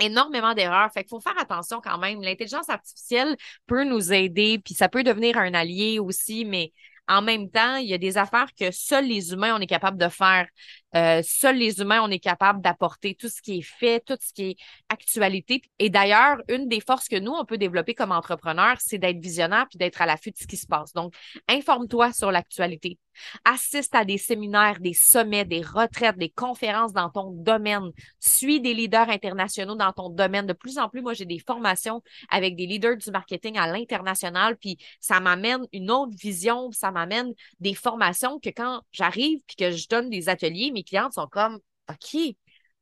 énormément 0.00 0.54
d'erreurs. 0.54 0.90
Fait 0.92 1.04
qu'il 1.04 1.10
faut 1.10 1.20
faire 1.20 1.38
attention 1.38 1.80
quand 1.80 1.98
même. 1.98 2.20
L'intelligence 2.20 2.68
artificielle 2.68 3.36
peut 3.66 3.84
nous 3.84 4.12
aider, 4.12 4.58
puis 4.58 4.74
ça 4.74 4.88
peut 4.88 5.04
devenir 5.04 5.38
un 5.38 5.54
allié 5.54 6.00
aussi, 6.00 6.44
mais 6.44 6.72
en 7.08 7.22
même 7.22 7.50
temps, 7.50 7.76
il 7.76 7.86
y 7.86 7.94
a 7.94 7.98
des 7.98 8.16
affaires 8.16 8.48
que 8.58 8.70
seuls 8.70 9.06
les 9.06 9.32
humains, 9.32 9.54
on 9.56 9.60
est 9.60 9.66
capable 9.66 9.98
de 9.98 10.08
faire. 10.08 10.46
Euh, 10.94 11.22
seuls 11.24 11.56
les 11.56 11.80
humains, 11.80 12.00
on 12.02 12.10
est 12.10 12.18
capable 12.18 12.62
d'apporter 12.62 13.14
tout 13.14 13.28
ce 13.28 13.42
qui 13.42 13.58
est 13.58 13.62
fait, 13.62 14.00
tout 14.00 14.16
ce 14.20 14.32
qui 14.32 14.50
est 14.50 14.56
actualité. 14.88 15.62
Et 15.78 15.90
d'ailleurs, 15.90 16.38
une 16.48 16.68
des 16.68 16.80
forces 16.80 17.08
que 17.08 17.18
nous, 17.18 17.32
on 17.32 17.44
peut 17.44 17.58
développer 17.58 17.94
comme 17.94 18.12
entrepreneur, 18.12 18.76
c'est 18.80 18.98
d'être 18.98 19.18
visionnaire 19.18 19.66
puis 19.68 19.78
d'être 19.78 20.00
à 20.00 20.06
l'affût 20.06 20.30
de 20.30 20.38
ce 20.38 20.46
qui 20.46 20.56
se 20.56 20.66
passe. 20.66 20.92
Donc, 20.92 21.14
informe-toi 21.48 22.12
sur 22.12 22.30
l'actualité. 22.30 22.98
Assiste 23.44 23.94
à 23.94 24.04
des 24.04 24.18
séminaires, 24.18 24.80
des 24.80 24.94
sommets, 24.94 25.44
des 25.44 25.62
retraites, 25.62 26.18
des 26.18 26.30
conférences 26.30 26.92
dans 26.92 27.10
ton 27.10 27.30
domaine. 27.30 27.90
Suis 28.20 28.60
des 28.60 28.74
leaders 28.74 29.08
internationaux 29.10 29.74
dans 29.76 29.92
ton 29.92 30.10
domaine. 30.10 30.46
De 30.46 30.52
plus 30.52 30.78
en 30.78 30.88
plus, 30.88 31.02
moi, 31.02 31.14
j'ai 31.14 31.24
des 31.24 31.38
formations 31.38 32.02
avec 32.30 32.56
des 32.56 32.66
leaders 32.66 32.96
du 32.96 33.10
marketing 33.10 33.58
à 33.58 33.66
l'international, 33.66 34.56
puis 34.56 34.78
ça 35.00 35.20
m'amène 35.20 35.66
une 35.72 35.90
autre 35.90 36.16
vision, 36.16 36.70
ça 36.72 36.90
m'amène 36.90 37.32
des 37.60 37.74
formations 37.74 38.38
que 38.38 38.50
quand 38.50 38.82
j'arrive 38.92 39.40
puis 39.46 39.56
que 39.56 39.70
je 39.70 39.88
donne 39.88 40.10
des 40.10 40.28
ateliers, 40.28 40.70
mes 40.72 40.84
clientes 40.84 41.14
sont 41.14 41.26
comme, 41.26 41.58
OK, 41.90 42.34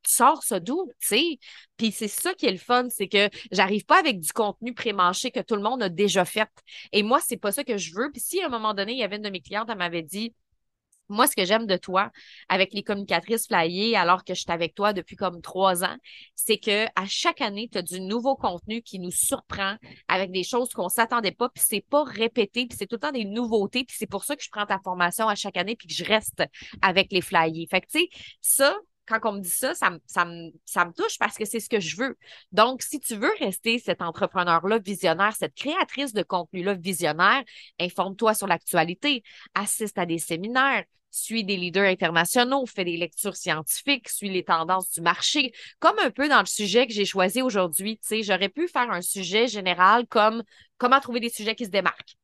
tu 0.03 0.13
sors 0.13 0.43
ça 0.43 0.61
d'où, 0.61 0.91
tu 1.01 1.07
sais? 1.09 1.39
Puis 1.77 1.93
c'est 1.93 2.09
ça 2.09 2.35
qui 2.35 2.47
est 2.47 2.53
le 2.53 2.59
fun, 2.59 2.89
c'est 2.91 3.09
que 3.09 3.29
j'arrive 3.51 3.85
pas 3.85 3.99
avec 3.99 4.21
du 4.21 4.33
contenu 4.33 4.75
pré-mâché 4.75 5.31
que 5.31 5.41
tout 5.41 5.57
le 5.57 5.63
monde 5.63 5.83
a 5.83 5.89
déjà 5.89 6.25
fait. 6.25 6.49
Et 6.93 7.03
moi, 7.03 7.21
c'est 7.21 7.37
pas 7.37 7.53
ça 7.53 7.65
que 7.65 7.77
je 7.77 7.95
veux. 7.95 8.11
Puis 8.13 8.21
si 8.21 8.43
à 8.43 8.47
un 8.47 8.51
moment 8.51 8.75
donné, 8.75 8.93
il 8.93 8.99
y 8.99 9.05
avait 9.05 9.17
une 9.17 9.23
de 9.23 9.31
mes 9.31 9.41
clientes, 9.41 9.69
elle 9.71 9.79
m'avait 9.79 10.03
dit, 10.03 10.35
moi, 11.09 11.27
ce 11.27 11.37
que 11.37 11.45
j'aime 11.45 11.67
de 11.67 11.77
toi 11.77 12.11
avec 12.49 12.73
les 12.73 12.83
communicatrices 12.83 13.47
flyées, 13.47 13.97
alors 13.97 14.25
que 14.25 14.35
je 14.35 14.41
suis 14.41 14.51
avec 14.51 14.75
toi 14.75 14.93
depuis 14.93 15.17
comme 15.17 15.43
trois 15.43 15.85
ans, 15.85 15.97
c'est 16.35 16.59
que 16.59 16.87
à 16.97 17.07
chaque 17.07 17.41
année, 17.41 17.69
tu 17.71 17.79
as 17.79 17.83
du 17.83 18.01
nouveau 18.01 18.35
contenu 18.35 18.83
qui 18.83 18.99
nous 18.99 19.11
surprend 19.11 19.77
avec 20.09 20.33
des 20.33 20.43
choses 20.43 20.71
qu'on 20.71 20.89
s'attendait 20.89 21.33
pas, 21.33 21.49
puis 21.51 21.63
c'est 21.67 21.85
pas 21.87 22.03
répété, 22.03 22.67
puis 22.67 22.77
c'est 22.79 22.87
tout 22.87 22.97
le 22.97 23.01
temps 23.01 23.13
des 23.13 23.25
nouveautés, 23.25 23.85
puis 23.85 23.97
c'est 23.99 24.07
pour 24.07 24.25
ça 24.25 24.37
que 24.37 24.43
je 24.43 24.51
prends 24.51 24.67
ta 24.67 24.79
formation 24.79 25.29
à 25.29 25.35
chaque 25.35 25.57
année, 25.57 25.77
puis 25.77 25.87
que 25.87 25.95
je 25.95 26.05
reste 26.05 26.43
avec 26.81 27.13
les 27.13 27.21
flyers. 27.21 27.67
Fait 27.71 27.81
que, 27.83 27.87
tu 27.87 27.99
sais, 27.99 28.09
ça, 28.41 28.77
quand 29.07 29.19
on 29.25 29.33
me 29.33 29.41
dit 29.41 29.49
ça, 29.49 29.75
ça, 29.75 29.91
ça 30.07 30.25
me 30.85 30.93
touche 30.93 31.19
parce 31.19 31.37
que 31.37 31.45
c'est 31.45 31.61
ce 31.61 31.69
que 31.69 31.81
je 31.81 31.97
veux. 31.97 32.17
Donc, 32.53 32.83
si 32.83 33.01
tu 33.01 33.17
veux 33.17 33.33
rester 33.39 33.79
cet 33.79 34.03
entrepreneur-là 34.03 34.79
visionnaire, 34.79 35.35
cette 35.37 35.55
créatrice 35.55 36.13
de 36.13 36.23
contenu-là 36.23 36.75
visionnaire, 36.75 37.43
informe-toi 37.81 38.35
sur 38.35 38.47
l'actualité, 38.47 39.23
assiste 39.55 39.99
à 39.99 40.07
des 40.07 40.19
séminaires, 40.19 40.85
suis 41.11 41.45
des 41.45 41.57
leaders 41.57 41.85
internationaux, 41.85 42.65
fais 42.67 42.85
des 42.85 42.97
lectures 42.97 43.37
scientifiques, 43.37 44.09
suis 44.09 44.31
les 44.31 44.45
tendances 44.45 44.91
du 44.93 45.03
marché, 45.03 45.53
comme 45.79 45.99
un 45.99 46.11
peu 46.11 46.29
dans 46.29 46.41
le 46.41 46.47
sujet 46.47 46.87
que 46.87 46.93
j'ai 46.93 47.05
choisi 47.05 47.43
aujourd'hui. 47.43 47.99
Tu 47.99 48.07
sais, 48.09 48.23
j'aurais 48.23 48.49
pu 48.49 48.67
faire 48.67 48.91
un 48.91 49.03
sujet 49.03 49.47
général 49.47 50.07
comme 50.07 50.43
comment 50.79 51.01
trouver 51.01 51.21
des 51.21 51.29
sujets 51.29 51.55
qui 51.55 51.67
se 51.67 51.71
démarquent. 51.71 52.17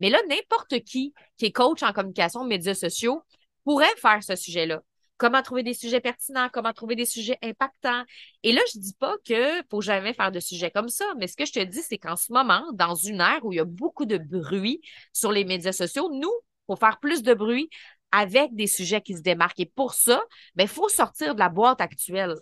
Mais 0.00 0.10
là, 0.10 0.18
n'importe 0.28 0.80
qui 0.80 1.14
qui 1.36 1.46
est 1.46 1.52
coach 1.52 1.82
en 1.82 1.92
communication, 1.92 2.44
médias 2.44 2.74
sociaux, 2.74 3.22
pourrait 3.64 3.94
faire 3.96 4.22
ce 4.22 4.34
sujet-là. 4.36 4.82
Comment 5.16 5.42
trouver 5.42 5.62
des 5.62 5.74
sujets 5.74 6.00
pertinents, 6.00 6.48
comment 6.52 6.72
trouver 6.72 6.96
des 6.96 7.04
sujets 7.04 7.38
impactants. 7.42 8.02
Et 8.42 8.52
là, 8.52 8.60
je 8.72 8.80
dis 8.80 8.94
pas 8.94 9.14
que 9.24 9.62
faut 9.70 9.80
jamais 9.80 10.12
faire 10.12 10.32
de 10.32 10.40
sujets 10.40 10.70
comme 10.70 10.88
ça, 10.88 11.04
mais 11.18 11.28
ce 11.28 11.36
que 11.36 11.44
je 11.44 11.52
te 11.52 11.60
dis, 11.60 11.82
c'est 11.82 11.98
qu'en 11.98 12.16
ce 12.16 12.32
moment, 12.32 12.64
dans 12.72 12.94
une 12.94 13.20
ère 13.20 13.44
où 13.44 13.52
il 13.52 13.56
y 13.56 13.60
a 13.60 13.64
beaucoup 13.64 14.06
de 14.06 14.18
bruit 14.18 14.80
sur 15.12 15.30
les 15.30 15.44
médias 15.44 15.72
sociaux, 15.72 16.10
nous, 16.12 16.32
pour 16.66 16.78
faire 16.78 16.98
plus 16.98 17.22
de 17.22 17.32
bruit, 17.34 17.70
avec 18.10 18.54
des 18.54 18.68
sujets 18.68 19.00
qui 19.00 19.16
se 19.16 19.22
démarquent. 19.22 19.60
Et 19.60 19.66
pour 19.66 19.94
ça, 19.94 20.22
il 20.54 20.58
ben, 20.58 20.68
faut 20.68 20.88
sortir 20.88 21.34
de 21.34 21.40
la 21.40 21.48
boîte 21.48 21.80
actuelle. 21.80 22.36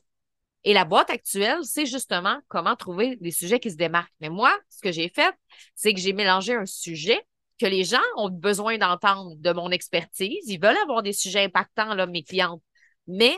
Et 0.65 0.75
la 0.75 0.85
boîte 0.85 1.11
actuelle, 1.11 1.59
c'est 1.63 1.87
justement 1.87 2.39
comment 2.49 2.77
trouver 2.77 3.17
des 3.17 3.31
sujets 3.31 3.59
qui 3.59 3.71
se 3.71 3.77
démarquent. 3.77 4.13
Mais 4.21 4.29
moi, 4.29 4.55
ce 4.69 4.81
que 4.81 4.93
j'ai 4.93 5.09
fait, 5.09 5.35
c'est 5.75 5.95
que 5.95 6.01
j'ai 6.01 6.13
mélangé 6.13 6.55
un 6.55 6.67
sujet 6.67 7.21
que 7.59 7.67
les 7.67 7.85
gens 7.85 8.01
ont 8.17 8.31
besoin 8.31 8.79
d'entendre 8.79 9.35
de 9.37 9.53
mon 9.53 9.71
expertise. 9.71 10.49
Ils 10.49 10.61
veulent 10.61 10.77
avoir 10.79 11.03
des 11.03 11.13
sujets 11.13 11.45
impactants, 11.45 11.95
là, 11.95 12.07
mes 12.07 12.25
clientes. 12.25 12.63
Mais 13.07 13.37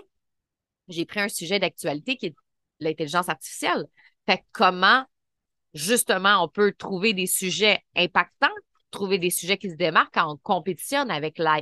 j'ai 0.88 1.04
pris 1.06 1.20
un 1.20 1.28
sujet 1.28 1.58
d'actualité 1.58 2.16
qui 2.16 2.26
est 2.26 2.34
l'intelligence 2.80 3.28
artificielle. 3.28 3.86
Fait 4.26 4.44
comment, 4.52 5.04
justement, 5.74 6.42
on 6.42 6.48
peut 6.48 6.72
trouver 6.72 7.12
des 7.12 7.26
sujets 7.26 7.80
impactants 7.96 8.48
trouver 8.94 9.18
des 9.18 9.30
sujets 9.30 9.58
qui 9.58 9.70
se 9.70 9.74
démarquent 9.74 10.14
quand 10.14 10.32
on 10.32 10.36
compétitionne 10.36 11.10
avec 11.10 11.38
l'IA. 11.38 11.60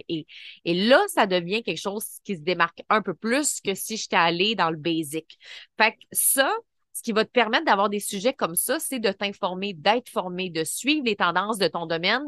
Et 0.64 0.74
là, 0.74 1.02
ça 1.08 1.26
devient 1.26 1.62
quelque 1.62 1.80
chose 1.80 2.04
qui 2.24 2.36
se 2.36 2.42
démarque 2.42 2.82
un 2.90 3.02
peu 3.02 3.14
plus 3.14 3.60
que 3.60 3.74
si 3.74 3.96
j'étais 3.96 4.16
allée 4.16 4.54
dans 4.54 4.70
le 4.70 4.76
basic. 4.76 5.38
Fait 5.78 5.92
que 5.92 5.98
ça, 6.12 6.54
ce 7.02 7.10
qui 7.10 7.12
va 7.12 7.24
te 7.24 7.30
permettre 7.30 7.64
d'avoir 7.64 7.88
des 7.88 7.98
sujets 7.98 8.32
comme 8.32 8.54
ça, 8.54 8.78
c'est 8.78 9.00
de 9.00 9.10
t'informer, 9.10 9.74
d'être 9.74 10.08
formé, 10.08 10.50
de 10.50 10.62
suivre 10.62 11.04
les 11.04 11.16
tendances 11.16 11.58
de 11.58 11.66
ton 11.66 11.86
domaine. 11.86 12.22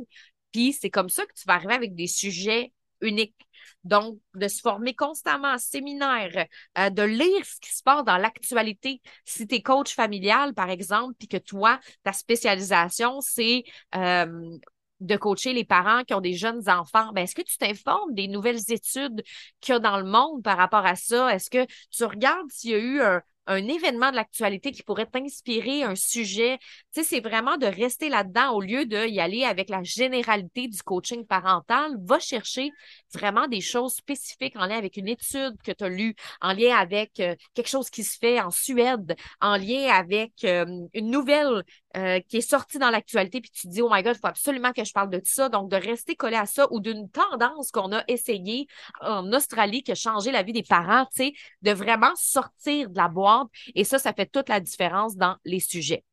Puis 0.50 0.72
c'est 0.72 0.90
comme 0.90 1.08
ça 1.08 1.24
que 1.24 1.32
tu 1.32 1.44
vas 1.46 1.54
arriver 1.54 1.74
avec 1.74 1.94
des 1.94 2.08
sujets 2.08 2.72
uniques. 3.00 3.36
Donc, 3.84 4.18
de 4.34 4.48
se 4.48 4.60
former 4.60 4.94
constamment 4.94 5.52
en 5.52 5.58
séminaire, 5.58 6.46
euh, 6.76 6.90
de 6.90 7.02
lire 7.02 7.44
ce 7.44 7.60
qui 7.60 7.72
se 7.72 7.84
passe 7.84 8.04
dans 8.04 8.16
l'actualité. 8.16 9.00
Si 9.24 9.46
tu 9.46 9.54
es 9.54 9.62
coach 9.62 9.94
familial, 9.94 10.54
par 10.54 10.70
exemple, 10.70 11.14
puis 11.18 11.28
que 11.28 11.36
toi, 11.36 11.78
ta 12.02 12.12
spécialisation, 12.12 13.20
c'est 13.20 13.62
euh, 13.94 14.58
de 15.00 15.16
coacher 15.16 15.52
les 15.52 15.64
parents 15.64 16.02
qui 16.02 16.14
ont 16.14 16.20
des 16.20 16.34
jeunes 16.34 16.68
enfants, 16.68 17.12
ben, 17.12 17.22
est-ce 17.22 17.36
que 17.36 17.42
tu 17.42 17.58
t'informes 17.58 18.12
des 18.12 18.26
nouvelles 18.26 18.72
études 18.72 19.22
qu'il 19.60 19.74
y 19.74 19.76
a 19.76 19.78
dans 19.78 19.98
le 19.98 20.04
monde 20.04 20.42
par 20.42 20.56
rapport 20.56 20.84
à 20.84 20.96
ça? 20.96 21.32
Est-ce 21.32 21.48
que 21.48 21.64
tu 21.90 22.04
regardes 22.04 22.50
s'il 22.50 22.70
y 22.70 22.74
a 22.74 22.78
eu 22.78 23.00
un, 23.02 23.22
un 23.46 23.68
événement 23.68 24.10
de 24.10 24.16
l'actualité 24.16 24.72
qui 24.72 24.82
pourrait 24.82 25.06
t'inspirer, 25.06 25.82
un 25.82 25.94
sujet. 25.94 26.58
Tu 26.92 27.02
sais, 27.02 27.04
c'est 27.04 27.20
vraiment 27.20 27.56
de 27.56 27.66
rester 27.66 28.08
là-dedans 28.08 28.52
au 28.52 28.60
lieu 28.60 28.86
d'y 28.86 29.20
aller 29.20 29.44
avec 29.44 29.68
la 29.68 29.82
généralité 29.82 30.68
du 30.68 30.82
coaching 30.82 31.26
parental. 31.26 31.96
Va 32.04 32.18
chercher 32.18 32.70
vraiment 33.12 33.46
des 33.48 33.60
choses 33.60 33.94
spécifiques 33.94 34.56
en 34.56 34.66
lien 34.66 34.78
avec 34.78 34.96
une 34.96 35.08
étude 35.08 35.54
que 35.64 35.72
tu 35.72 35.84
as 35.84 35.88
lue, 35.88 36.14
en 36.40 36.52
lien 36.52 36.76
avec 36.76 37.20
euh, 37.20 37.34
quelque 37.54 37.68
chose 37.68 37.90
qui 37.90 38.04
se 38.04 38.18
fait 38.18 38.40
en 38.40 38.50
Suède, 38.50 39.14
en 39.40 39.56
lien 39.56 39.88
avec 39.92 40.32
euh, 40.44 40.64
une 40.94 41.10
nouvelle 41.10 41.64
euh, 41.96 42.20
qui 42.20 42.38
est 42.38 42.40
sortie 42.40 42.78
dans 42.78 42.90
l'actualité, 42.90 43.40
puis 43.40 43.50
tu 43.50 43.68
te 43.68 43.72
dis, 43.72 43.82
oh 43.82 43.88
my 43.90 44.02
God, 44.02 44.16
il 44.16 44.20
faut 44.20 44.26
absolument 44.26 44.72
que 44.72 44.84
je 44.84 44.92
parle 44.92 45.10
de 45.10 45.20
ça. 45.24 45.48
Donc, 45.48 45.70
de 45.70 45.76
rester 45.76 46.16
collé 46.16 46.36
à 46.36 46.46
ça 46.46 46.66
ou 46.70 46.80
d'une 46.80 47.08
tendance 47.08 47.70
qu'on 47.70 47.92
a 47.92 48.02
essayé 48.08 48.66
en 49.00 49.32
Australie 49.32 49.82
qui 49.82 49.92
a 49.92 49.94
changé 49.94 50.32
la 50.32 50.42
vie 50.42 50.52
des 50.52 50.62
parents, 50.62 51.06
tu 51.06 51.24
sais, 51.24 51.32
de 51.62 51.70
vraiment 51.70 52.12
sortir 52.16 52.90
de 52.90 52.96
la 52.96 53.08
boîte. 53.08 53.48
Et 53.74 53.84
ça, 53.84 53.98
ça 53.98 54.12
fait 54.12 54.26
toute 54.26 54.48
la 54.48 54.60
différence 54.60 55.16
dans 55.16 55.36
les 55.44 55.60
sujets. 55.60 56.04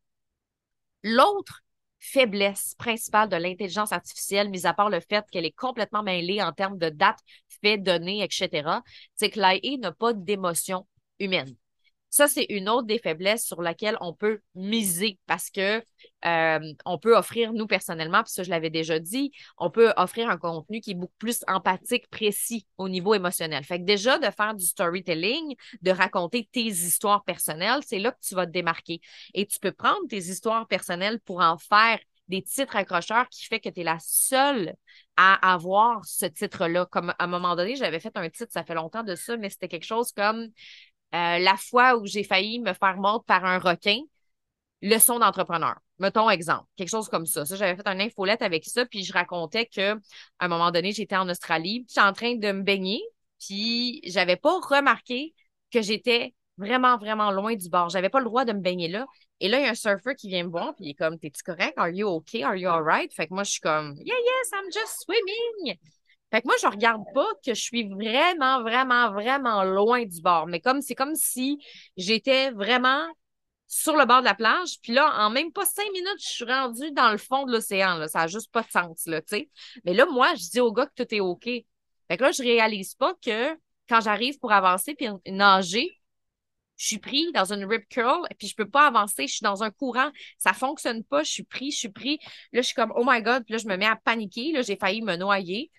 L'autre 1.04 1.62
faiblesse 2.00 2.76
principale 2.78 3.30
de 3.30 3.36
l'intelligence 3.36 3.92
artificielle, 3.92 4.50
mis 4.50 4.66
à 4.66 4.74
part 4.74 4.90
le 4.90 5.00
fait 5.00 5.26
qu'elle 5.32 5.46
est 5.46 5.56
complètement 5.56 6.04
mêlée 6.04 6.42
en 6.42 6.52
termes 6.52 6.78
de 6.78 6.90
date, 6.90 7.20
faits, 7.64 7.84
données, 7.84 8.24
etc., 8.24 8.82
c'est 9.16 9.30
que 9.30 9.40
l'AI 9.40 9.78
n'a 9.78 9.92
pas 9.92 10.14
d'émotion 10.14 10.88
humaine. 11.20 11.56
Ça, 12.12 12.28
c'est 12.28 12.46
une 12.50 12.68
autre 12.68 12.88
des 12.88 13.00
faiblesses 13.00 13.46
sur 13.46 13.62
laquelle 13.62 13.98
on 14.02 14.14
peut 14.14 14.42
miser 14.54 15.18
parce 15.28 15.50
que 15.50 15.82
euh, 16.26 16.74
on 16.86 16.98
peut 16.98 17.16
offrir, 17.16 17.54
nous 17.54 17.68
personnellement, 17.68 18.22
puis 18.22 18.34
ça, 18.34 18.44
je 18.44 18.50
l'avais 18.50 18.70
déjà 18.70 19.00
dit, 19.00 19.32
on 19.58 19.72
peut 19.72 19.94
offrir 19.96 20.30
un 20.30 20.38
contenu 20.38 20.82
qui 20.82 20.92
est 20.92 20.96
beaucoup 20.96 21.16
plus 21.18 21.40
empathique, 21.48 22.10
précis 22.10 22.68
au 22.78 22.90
niveau 22.90 23.14
émotionnel. 23.14 23.64
Fait 23.64 23.80
que 23.80 23.86
déjà, 23.86 24.20
de 24.20 24.30
faire 24.30 24.54
du 24.54 24.66
storytelling, 24.66 25.56
de 25.82 25.92
raconter 25.92 26.50
tes 26.52 26.68
histoires 26.68 27.24
personnelles, 27.24 27.80
c'est 27.88 28.00
là 28.00 28.12
que 28.12 28.20
tu 28.22 28.36
vas 28.36 28.46
te 28.46 28.52
démarquer. 28.52 29.00
Et 29.34 29.46
tu 29.46 29.58
peux 29.60 29.72
prendre 29.72 30.06
tes 30.10 30.18
histoires 30.18 30.68
personnelles 30.68 31.22
pour 31.22 31.40
en 31.40 31.58
faire 31.58 31.98
des 32.28 32.42
titres 32.42 32.76
accrocheurs 32.76 33.28
qui 33.30 33.46
fait 33.46 33.60
que 33.60 33.70
tu 33.70 33.82
es 33.82 33.84
la 33.84 33.98
seule 34.00 34.76
à 35.18 35.54
avoir 35.54 36.04
ce 36.06 36.26
titre-là. 36.26 36.86
Comme 36.86 37.10
à 37.12 37.16
un 37.20 37.28
moment 37.28 37.56
donné, 37.56 37.76
j'avais 37.76 38.00
fait 38.00 38.16
un 38.16 38.30
titre, 38.30 38.52
ça 38.52 38.64
fait 38.64 38.74
longtemps 38.74 39.04
de 39.04 39.16
ça, 39.16 39.38
mais 39.38 39.50
c'était 39.50 39.68
quelque 39.68 39.86
chose 39.86 40.12
comme 40.12 40.48
euh, 41.14 41.40
la 41.40 41.56
fois 41.58 41.98
où 41.98 42.06
j'ai 42.06 42.24
failli 42.24 42.60
me 42.60 42.74
faire 42.74 42.98
mordre 42.98 43.26
par 43.26 43.46
un 43.46 43.60
requin, 43.60 44.00
leçon 44.82 45.20
d'entrepreneur. 45.20 45.78
Mettons 46.00 46.30
exemple, 46.30 46.66
quelque 46.76 46.90
chose 46.90 47.10
comme 47.10 47.26
ça. 47.26 47.46
Ça, 47.46 47.56
j'avais 47.56 47.76
fait 47.76 47.88
un 47.88 48.00
infolette 48.00 48.42
avec 48.42 48.66
ça, 48.66 48.86
puis 48.86 49.04
je 49.04 49.14
racontais 49.14 49.68
que 49.68 49.96
un 50.40 50.48
moment 50.48 50.72
donné, 50.72 50.92
j'étais 50.92 51.16
en 51.16 51.30
Australie, 51.30 51.86
j'étais 51.88 52.02
en 52.02 52.14
train 52.14 52.36
de 52.36 52.52
me 52.52 52.64
baigner, 52.64 53.02
puis 53.40 54.02
j'avais 54.06 54.38
pas 54.38 54.60
remarqué 54.60 55.36
que 55.72 55.82
j'étais 55.82 56.34
vraiment, 56.58 56.98
vraiment 56.98 57.32
loin 57.32 57.56
du 57.56 57.70
bord. 57.70 57.90
J'avais 57.90 58.10
pas 58.10 58.20
le 58.20 58.26
droit 58.26 58.46
de 58.46 58.54
me 58.54 58.60
baigner 58.60 58.88
là. 58.88 59.06
Et 59.40 59.48
là, 59.48 59.60
il 59.60 59.64
y 59.64 59.68
a 59.68 59.72
un 59.72 59.76
surfeur 59.76 60.16
qui 60.16 60.30
vient 60.30 60.44
me 60.44 60.50
voir, 60.50 60.76
puis 60.76 60.86
il 60.86 60.90
est 60.92 60.96
comme, 60.96 61.18
t'es-tu 61.18 61.44
correct? 61.44 61.74
Are 61.78 61.90
you 61.90 62.08
okay? 62.08 62.44
Are 62.44 62.56
you 62.56 62.70
alright? 62.70 63.14
Fait 63.14 63.28
que 63.28 63.34
moi, 63.34 63.44
je 63.44 63.52
suis 63.52 63.62
comme, 63.62 63.96
yeah, 63.98 64.16
yes, 64.16 64.52
I'm 64.54 64.72
just 64.72 65.04
swimming. 65.04 65.78
Fait 66.32 66.42
que 66.42 66.48
moi, 66.48 66.56
je 66.62 66.68
regarde 66.68 67.04
pas 67.14 67.28
que 67.46 67.54
je 67.54 67.62
suis 67.62 67.90
vraiment, 67.90 68.62
vraiment, 68.62 69.12
vraiment 69.12 69.64
loin 69.64 70.06
du 70.06 70.22
bord. 70.22 70.48
Mais 70.48 70.62
comme 70.62 70.82
c'est 70.82 70.96
comme 70.96 71.16
si 71.16 71.60
j'étais 71.98 72.52
vraiment 72.52 73.06
sur 73.72 73.96
le 73.96 74.06
bord 74.06 74.20
de 74.20 74.26
la 74.26 74.36
plage. 74.36 74.80
Puis 74.82 74.92
là, 74.92 75.14
en 75.26 75.30
même 75.30 75.54
pas 75.54 75.66
cinq 75.66 75.90
minutes, 75.94 76.20
je 76.20 76.28
suis 76.28 76.46
rendue 76.46 76.92
dans 76.92 77.10
le 77.10 77.18
fond 77.18 77.46
de 77.46 77.54
l'océan. 77.54 78.06
Ça 78.10 78.20
n'a 78.20 78.28
juste 78.28 78.52
pas 78.52 78.64
de 78.64 78.70
sens, 78.70 79.06
là, 79.06 79.22
tu 79.22 79.38
sais. 79.38 79.50
Mais 79.86 79.94
là, 79.94 80.06
moi, 80.06 80.36
je 80.36 80.50
dis 80.50 80.60
au 80.60 80.74
gars 80.74 80.88
que 80.88 81.04
tout 81.04 81.16
est 81.16 81.22
OK. 81.22 81.46
Fait 81.46 82.18
que 82.18 82.24
là, 82.24 82.32
je 82.34 82.44
réalise 82.44 82.96
pas 82.96 83.14
que 83.26 83.58
quand 83.88 84.02
j'arrive 84.02 84.38
pour 84.40 84.52
avancer 84.52 84.94
puis 84.94 85.08
nager, 85.26 85.90
je 86.76 86.88
suis 86.88 86.98
pris 86.98 87.32
dans 87.34 87.54
une 87.54 87.64
rip 87.64 87.88
curl 87.88 88.28
et 88.30 88.36
puis 88.36 88.48
je 88.48 88.56
peux 88.56 88.68
pas 88.68 88.88
avancer, 88.88 89.28
je 89.28 89.36
suis 89.36 89.44
dans 89.44 89.64
un 89.64 89.72
courant, 89.72 90.12
ça 90.38 90.52
fonctionne 90.52 91.04
pas, 91.06 91.24
je 91.24 91.32
suis 91.32 91.44
pris, 91.44 91.72
je 91.72 91.78
suis 91.78 91.90
pris. 91.90 92.20
Là, 92.52 92.62
je 92.62 92.68
suis 92.68 92.76
comme, 92.76 92.92
oh 92.96 93.04
my 93.06 93.22
God, 93.22 93.46
puis 93.46 93.54
là, 93.54 93.58
je 93.60 93.68
me 93.68 93.78
mets 93.78 93.86
à 93.86 93.96
paniquer, 93.96 94.52
là, 94.52 94.64
j'ai 94.64 94.76
failli 94.76 95.02
me 95.02 95.16
noyer. 95.16 95.72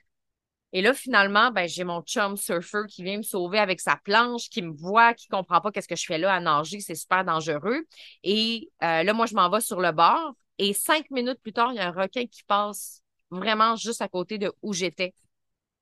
Et 0.73 0.81
là, 0.81 0.95
finalement, 0.95 1.51
ben, 1.51 1.69
j'ai 1.69 1.85
mon 1.85 2.01
chum 2.03 2.37
surfer 2.37 2.83
qui 2.89 3.05
vient 3.05 3.19
me 3.19 3.23
sauver 3.23 3.59
avec 3.59 3.81
sa 3.81 3.97
planche, 3.97 4.49
qui 4.49 4.63
me 4.63 4.73
voit, 4.73 5.13
qui 5.15 5.29
comprend 5.29 5.61
pas 5.61 5.71
qu'est-ce 5.71 5.89
que 5.89 5.97
je 5.97 6.07
fais 6.07 6.19
là 6.19 6.35
à 6.35 6.41
nager, 6.41 6.81
c'est 6.81 6.95
super 6.95 7.25
dangereux. 7.25 7.87
Et 8.23 8.71
euh, 8.83 9.03
là, 9.03 9.13
moi, 9.13 9.27
je 9.27 9.35
m'en 9.35 9.51
vais 9.51 9.61
sur 9.61 9.81
le 9.81 9.93
bord. 9.93 10.35
Et 10.59 10.73
cinq 10.73 11.11
minutes 11.11 11.41
plus 11.43 11.53
tard, 11.53 11.73
il 11.73 11.77
y 11.77 11.81
a 11.81 11.89
un 11.89 11.93
requin 11.93 12.27
qui 12.27 12.43
passe 12.45 13.03
vraiment 13.31 13.77
juste 13.77 14.03
à 14.03 14.09
côté 14.09 14.39
de 14.39 14.53
où 14.63 14.73
j'étais. 14.73 15.15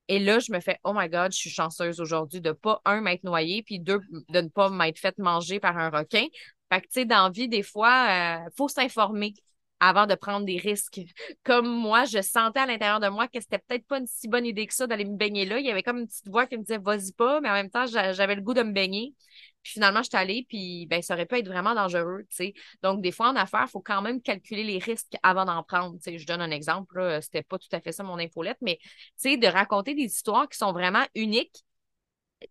Et 0.09 0.19
là, 0.19 0.41
je 0.41 0.53
me 0.53 0.59
fais, 0.59 0.79
oh 0.83 0.93
my 0.93 1.09
God, 1.09 1.33
je 1.33 1.39
suis 1.39 1.51
chanceuse 1.51 2.01
aujourd'hui 2.01 2.41
de 2.41 2.51
pas, 2.51 2.81
un, 2.85 3.01
m'être 3.01 3.23
noyée, 3.23 3.63
puis 3.63 3.79
deux, 3.79 4.01
de 4.29 4.41
ne 4.41 4.49
pas 4.49 4.69
m'être 4.69 4.99
fait 4.99 5.17
manger 5.19 5.61
par 5.61 5.79
un 5.79 5.91
requin. 5.91 6.27
Fait 6.73 6.81
que, 6.81 6.87
tu 6.87 6.93
sais, 6.93 7.05
dans 7.05 7.31
vie, 7.31 7.49
des 7.49 7.63
fois, 7.63 8.07
il 8.09 8.47
euh, 8.47 8.51
faut 8.57 8.69
s'informer 8.69 9.35
avant 9.81 10.07
de 10.07 10.15
prendre 10.15 10.47
des 10.47 10.59
risques. 10.59 11.01
Comme 11.43 11.67
moi, 11.67 12.05
je 12.05 12.21
sentais 12.23 12.61
à 12.61 12.67
l'intérieur 12.67 13.01
de 13.01 13.09
moi 13.09 13.29
que 13.29 13.41
c'était 13.41 13.59
peut-être 13.59 13.87
pas 13.87 13.99
une 13.99 14.07
si 14.07 14.29
bonne 14.29 14.47
idée 14.47 14.67
que 14.67 14.75
ça 14.75 14.87
d'aller 14.87 15.05
me 15.05 15.17
baigner 15.17 15.45
là. 15.47 15.59
Il 15.59 15.67
y 15.67 15.71
avait 15.71 15.83
comme 15.83 15.99
une 15.99 16.07
petite 16.07 16.29
voix 16.29 16.47
qui 16.47 16.57
me 16.57 16.63
disait 16.63 16.79
vas-y 16.79 17.13
pas, 17.13 17.41
mais 17.41 17.49
en 17.49 17.55
même 17.55 17.71
temps, 17.71 17.87
j'avais 17.87 18.35
le 18.35 18.43
goût 18.43 18.55
de 18.55 18.63
me 18.63 18.73
baigner. 18.73 19.15
Puis 19.63 19.73
finalement, 19.75 20.03
je 20.03 20.09
suis 20.09 20.17
allée, 20.17 20.47
puis 20.49 20.87
ben, 20.87 21.03
ça 21.03 21.15
aurait 21.15 21.27
pu 21.27 21.37
être 21.37 21.47
vraiment 21.47 21.75
dangereux, 21.75 22.25
tu 22.31 22.37
sais. 22.37 22.55
Donc, 22.83 23.03
des 23.03 23.13
fois, 23.13 23.29
en 23.29 23.37
affaires, 23.37 23.65
il 23.67 23.71
faut 23.71 23.83
quand 23.83 24.01
même 24.01 24.23
calculer 24.23 24.65
les 24.65 24.79
risques 24.79 25.17
avant 25.23 25.45
d'en 25.45 25.63
prendre. 25.63 25.99
Je 26.05 26.27
donne 26.27 26.41
un 26.41 26.51
exemple, 26.51 27.19
c'était 27.21 27.43
pas 27.43 27.59
tout 27.59 27.69
à 27.73 27.81
fait 27.81 27.93
ça 27.93 28.03
mon 28.03 28.19
infolette, 28.19 28.57
mais 28.63 28.79
de 29.25 29.47
raconter 29.47 29.95
des 29.95 30.05
histoires 30.05 30.49
qui 30.49 30.57
sont 30.57 30.73
vraiment 30.73 31.05
uniques. 31.15 31.65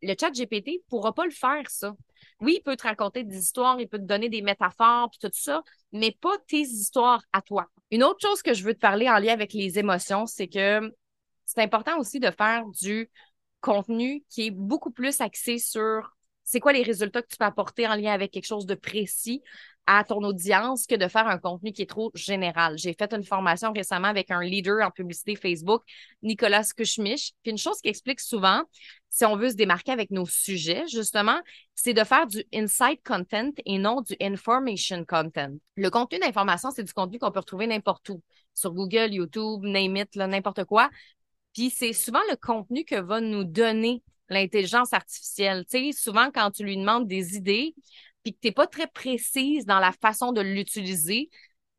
Le 0.03 0.13
chat 0.19 0.31
GPT 0.31 0.83
pourra 0.87 1.13
pas 1.13 1.25
le 1.25 1.31
faire, 1.31 1.67
ça. 1.67 1.95
Oui, 2.41 2.55
il 2.59 2.61
peut 2.63 2.77
te 2.77 2.83
raconter 2.83 3.23
des 3.23 3.37
histoires, 3.37 3.79
il 3.79 3.87
peut 3.87 3.97
te 3.99 4.03
donner 4.03 4.29
des 4.29 4.41
métaphores, 4.41 5.09
puis 5.09 5.19
tout 5.19 5.29
ça, 5.33 5.61
mais 5.91 6.11
pas 6.11 6.37
tes 6.47 6.61
histoires 6.61 7.21
à 7.33 7.41
toi. 7.41 7.67
Une 7.91 8.03
autre 8.03 8.19
chose 8.21 8.41
que 8.41 8.53
je 8.53 8.63
veux 8.63 8.73
te 8.73 8.79
parler 8.79 9.09
en 9.09 9.17
lien 9.19 9.33
avec 9.33 9.53
les 9.53 9.77
émotions, 9.77 10.25
c'est 10.25 10.47
que 10.47 10.93
c'est 11.45 11.61
important 11.61 11.97
aussi 11.99 12.19
de 12.19 12.31
faire 12.31 12.65
du 12.81 13.09
contenu 13.61 14.23
qui 14.29 14.47
est 14.47 14.51
beaucoup 14.51 14.91
plus 14.91 15.19
axé 15.21 15.57
sur 15.57 16.15
c'est 16.43 16.59
quoi 16.59 16.73
les 16.73 16.83
résultats 16.83 17.21
que 17.21 17.27
tu 17.27 17.37
peux 17.37 17.45
apporter 17.45 17.87
en 17.87 17.95
lien 17.95 18.13
avec 18.13 18.31
quelque 18.31 18.47
chose 18.47 18.65
de 18.65 18.75
précis 18.75 19.43
à 19.91 20.03
ton 20.03 20.23
audience 20.23 20.85
que 20.85 20.93
de 20.93 21.07
faire 21.07 21.27
un 21.27 21.39
contenu 21.39 21.71
qui 21.71 21.81
est 21.81 21.89
trop 21.89 22.11
général. 22.13 22.77
J'ai 22.77 22.93
fait 22.93 23.11
une 23.11 23.23
formation 23.23 23.73
récemment 23.73 24.07
avec 24.07 24.29
un 24.29 24.43
leader 24.43 24.85
en 24.85 24.91
publicité 24.91 25.35
Facebook, 25.35 25.81
Nicolas 26.21 26.63
Kuchmich. 26.77 27.33
Puis 27.41 27.49
une 27.51 27.57
chose 27.57 27.81
qui 27.81 27.89
explique 27.89 28.19
souvent, 28.19 28.61
si 29.09 29.25
on 29.25 29.35
veut 29.35 29.49
se 29.49 29.55
démarquer 29.55 29.91
avec 29.91 30.11
nos 30.11 30.27
sujets, 30.27 30.83
justement, 30.87 31.39
c'est 31.73 31.95
de 31.95 32.03
faire 32.03 32.27
du 32.27 32.43
insight 32.53 33.01
content 33.03 33.49
et 33.65 33.79
non 33.79 34.01
du 34.01 34.15
information 34.21 35.03
content. 35.05 35.55
Le 35.75 35.89
contenu 35.89 36.19
d'information, 36.19 36.69
c'est 36.69 36.83
du 36.83 36.93
contenu 36.93 37.17
qu'on 37.17 37.31
peut 37.31 37.39
retrouver 37.39 37.65
n'importe 37.65 38.09
où, 38.09 38.21
sur 38.53 38.71
Google, 38.71 39.11
YouTube, 39.11 39.63
name 39.63 39.97
it, 39.97 40.15
n'importe 40.15 40.65
quoi. 40.65 40.91
Puis 41.55 41.71
c'est 41.71 41.93
souvent 41.93 42.21
le 42.29 42.35
contenu 42.35 42.85
que 42.85 43.01
va 43.01 43.21
nous 43.21 43.43
donner 43.43 44.03
l'intelligence 44.29 44.93
artificielle. 44.93 45.65
Tu 45.67 45.93
souvent, 45.93 46.29
quand 46.31 46.51
tu 46.51 46.63
lui 46.63 46.77
demandes 46.77 47.07
des 47.07 47.35
idées, 47.35 47.73
puis 48.31 48.35
que 48.35 48.41
tu 48.41 48.47
n'es 48.47 48.53
pas 48.53 48.67
très 48.67 48.87
précise 48.87 49.65
dans 49.65 49.79
la 49.79 49.91
façon 49.91 50.31
de 50.31 50.41
l'utiliser, 50.41 51.29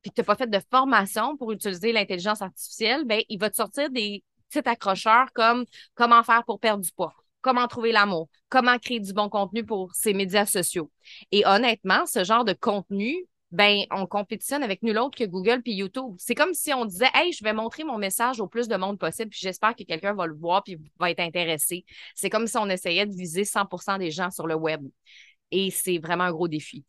puis 0.03 0.11
que 0.11 0.15
tu 0.15 0.21
n'as 0.21 0.25
pas 0.25 0.37
fait 0.37 0.49
de 0.49 0.61
formation 0.71 1.37
pour 1.37 1.53
utiliser 1.53 1.93
l'intelligence 1.93 2.43
artificielle, 2.43 3.05
ben, 3.05 3.23
il 3.29 3.39
va 3.39 3.51
te 3.51 3.57
sortir 3.57 3.91
des 3.91 4.25
petits 4.49 4.69
accrocheurs 4.69 5.33
comme 5.35 5.65
comment 5.95 6.23
faire 6.23 6.45
pour 6.45 6.59
perdre 6.59 6.83
du 6.83 6.91
poids, 6.93 7.15
comment 7.41 7.67
trouver 7.69 7.93
l'amour, 7.93 8.29
comment 8.49 8.79
créer 8.79 9.01
du 9.01 9.13
bon 9.13 9.29
contenu 9.29 9.65
pour 9.65 9.95
ses 9.95 10.15
médias 10.15 10.47
sociaux. 10.47 10.91
Et 11.31 11.47
honnêtement, 11.47 12.07
ce 12.07 12.25
genre 12.25 12.45
de 12.45 12.53
contenu, 12.53 13.27
ben, 13.53 13.81
on 13.91 14.07
compétitionne 14.07 14.63
avec 14.63 14.83
nul 14.83 14.97
autre 14.99 15.19
que 15.19 15.25
Google 15.25 15.61
puis 15.63 15.73
YouTube. 15.73 16.15
C'est 16.19 16.37
comme 16.37 16.55
si 16.55 16.73
on 16.73 16.85
disait, 16.85 17.11
hey, 17.15 17.33
je 17.33 17.43
vais 17.43 17.53
montrer 17.53 17.83
mon 17.83 17.99
message 17.99 18.41
au 18.41 18.47
plus 18.47 18.69
de 18.69 18.77
monde 18.77 18.99
possible, 18.99 19.31
puis 19.31 19.41
j'espère 19.43 19.75
que 19.75 19.83
quelqu'un 19.83 20.15
va 20.15 20.27
le 20.27 20.35
voir 20.35 20.63
puis 20.63 20.79
va 20.99 21.11
être 21.11 21.21
intéressé. 21.21 21.85
C'est 22.15 22.31
comme 22.31 22.47
si 22.47 22.57
on 22.59 22.69
essayait 22.69 23.07
de 23.07 23.15
viser 23.15 23.45
100% 23.45 23.99
des 23.99 24.13
gens 24.13 24.31
sur 24.31 24.47
le 24.47 24.55
web 24.55 24.83
et 25.51 25.71
c'est 25.71 25.99
vraiment 25.99 26.25
un 26.25 26.33
gros 26.33 26.49
défi. 26.49 26.85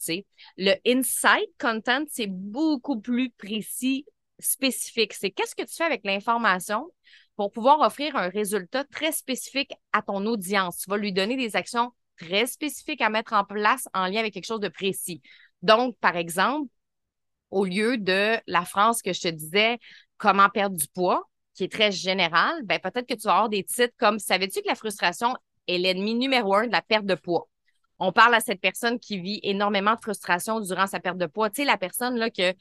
Le 0.57 0.75
insight 0.85 1.49
content, 1.59 2.03
c'est 2.09 2.27
beaucoup 2.27 2.99
plus 2.99 3.31
précis, 3.31 4.05
spécifique. 4.39 5.13
C'est 5.13 5.31
qu'est-ce 5.31 5.55
que 5.55 5.63
tu 5.63 5.75
fais 5.75 5.83
avec 5.83 6.01
l'information 6.03 6.91
pour 7.35 7.51
pouvoir 7.51 7.79
offrir 7.81 8.15
un 8.15 8.29
résultat 8.29 8.83
très 8.85 9.11
spécifique 9.11 9.73
à 9.93 10.01
ton 10.01 10.25
audience? 10.25 10.77
Tu 10.79 10.89
vas 10.89 10.97
lui 10.97 11.13
donner 11.13 11.37
des 11.37 11.55
actions 11.55 11.91
très 12.17 12.45
spécifiques 12.45 13.01
à 13.01 13.09
mettre 13.09 13.33
en 13.33 13.43
place 13.43 13.87
en 13.93 14.05
lien 14.05 14.19
avec 14.19 14.33
quelque 14.33 14.45
chose 14.45 14.59
de 14.59 14.67
précis. 14.67 15.21
Donc, 15.61 15.97
par 15.99 16.15
exemple, 16.15 16.69
au 17.49 17.65
lieu 17.65 17.97
de 17.97 18.37
la 18.47 18.65
phrase 18.65 19.01
que 19.01 19.13
je 19.13 19.21
te 19.21 19.27
disais, 19.27 19.79
comment 20.17 20.49
perdre 20.49 20.77
du 20.77 20.87
poids, 20.87 21.23
qui 21.53 21.63
est 21.65 21.71
très 21.71 21.91
général, 21.91 22.63
ben 22.63 22.79
peut-être 22.79 23.07
que 23.07 23.13
tu 23.13 23.23
vas 23.23 23.33
avoir 23.33 23.49
des 23.49 23.63
titres 23.63 23.93
comme 23.97 24.19
Savais-tu 24.19 24.61
que 24.61 24.67
la 24.67 24.75
frustration 24.75 25.35
est 25.67 25.77
l'ennemi 25.77 26.15
numéro 26.15 26.55
un 26.55 26.67
de 26.67 26.71
la 26.71 26.81
perte 26.81 27.05
de 27.05 27.15
poids? 27.15 27.47
On 28.03 28.11
parle 28.11 28.33
à 28.33 28.39
cette 28.39 28.59
personne 28.59 28.99
qui 28.99 29.19
vit 29.19 29.39
énormément 29.43 29.93
de 29.93 30.01
frustration 30.01 30.59
durant 30.59 30.87
sa 30.87 30.99
perte 30.99 31.19
de 31.19 31.27
poids. 31.27 31.51
Tu 31.51 31.61
sais, 31.61 31.65
la 31.65 31.77
personne 31.77 32.17
là 32.17 32.31
que 32.31 32.55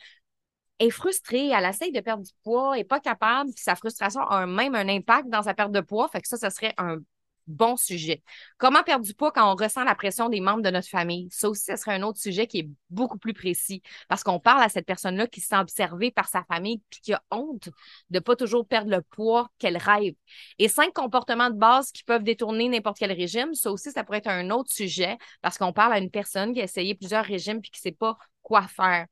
est 0.78 0.90
frustrée, 0.90 1.49
elle 1.49 1.64
essaye 1.64 1.92
de 1.92 2.00
perdre 2.00 2.23
du 2.23 2.32
poids, 2.44 2.78
est 2.78 2.85
pas 2.85 3.00
capable, 3.00 3.50
puis 3.54 3.62
sa 3.62 3.75
frustration 3.75 4.20
a 4.23 4.47
même 4.47 4.75
un 4.75 4.88
impact 4.88 5.28
dans 5.28 5.42
sa 5.42 5.54
perte 5.54 5.73
de 5.73 5.80
poids. 5.80 6.09
Fait 6.09 6.20
que 6.20 6.28
ça, 6.28 6.37
ça 6.37 6.50
serait 6.50 6.75
un 6.76 6.99
bon 7.47 7.76
sujet. 7.76 8.23
Comment 8.59 8.82
perdre 8.82 9.04
du 9.04 9.14
poids 9.14 9.32
quand 9.32 9.50
on 9.50 9.56
ressent 9.56 9.85
la 9.85 9.94
pression 9.94 10.28
des 10.28 10.40
membres 10.40 10.62
de 10.62 10.70
notre 10.70 10.88
famille? 10.88 11.28
Ça 11.30 11.49
aussi, 11.49 11.64
ce 11.64 11.76
serait 11.76 11.94
un 11.94 12.02
autre 12.02 12.18
sujet 12.18 12.47
qui 12.47 12.59
est 12.61 12.68
beaucoup 12.90 13.18
plus 13.18 13.32
précis 13.32 13.82
parce 14.09 14.23
qu'on 14.23 14.40
parle 14.40 14.62
à 14.62 14.68
cette 14.68 14.87
personne-là 14.87 15.26
qui 15.26 15.40
se 15.40 15.49
sent 15.49 15.59
observée 15.59 16.11
par 16.11 16.28
sa 16.28 16.44
famille 16.44 16.80
puis 16.90 17.00
qui 17.00 17.12
a 17.12 17.23
honte 17.30 17.68
de 18.11 18.18
pas 18.18 18.37
toujours 18.37 18.66
perdre 18.66 18.90
le 18.90 19.02
poids 19.02 19.49
qu'elle 19.59 19.76
rêve. 19.76 20.14
Et 20.59 20.68
cinq 20.68 20.92
comportements 20.92 21.50
de 21.50 21.56
base 21.56 21.92
qui 21.92 22.04
peuvent 22.04 22.25
détourner 22.25 22.68
n'importe 22.68 22.99
quel 22.99 23.12
régime, 23.12 23.54
ça 23.54 23.70
aussi, 23.70 23.90
ça 23.90 24.04
pourrait 24.04 24.18
être 24.18 24.28
un 24.28 24.50
autre 24.50 24.73
sujet 24.73 25.18
parce 25.42 25.59
qu'on 25.59 25.73
parle 25.73 25.92
à 25.92 25.99
une 25.99 26.11
personne 26.11 26.52
qui 26.54 26.61
a 26.61 26.64
essayé 26.64 26.94
plusieurs 26.94 27.25
régimes 27.25 27.61
puis 27.61 27.70
qui 27.70 27.80
sait 27.80 27.92
pas 27.92 28.16
quoi 28.42 28.62
faire 28.62 29.06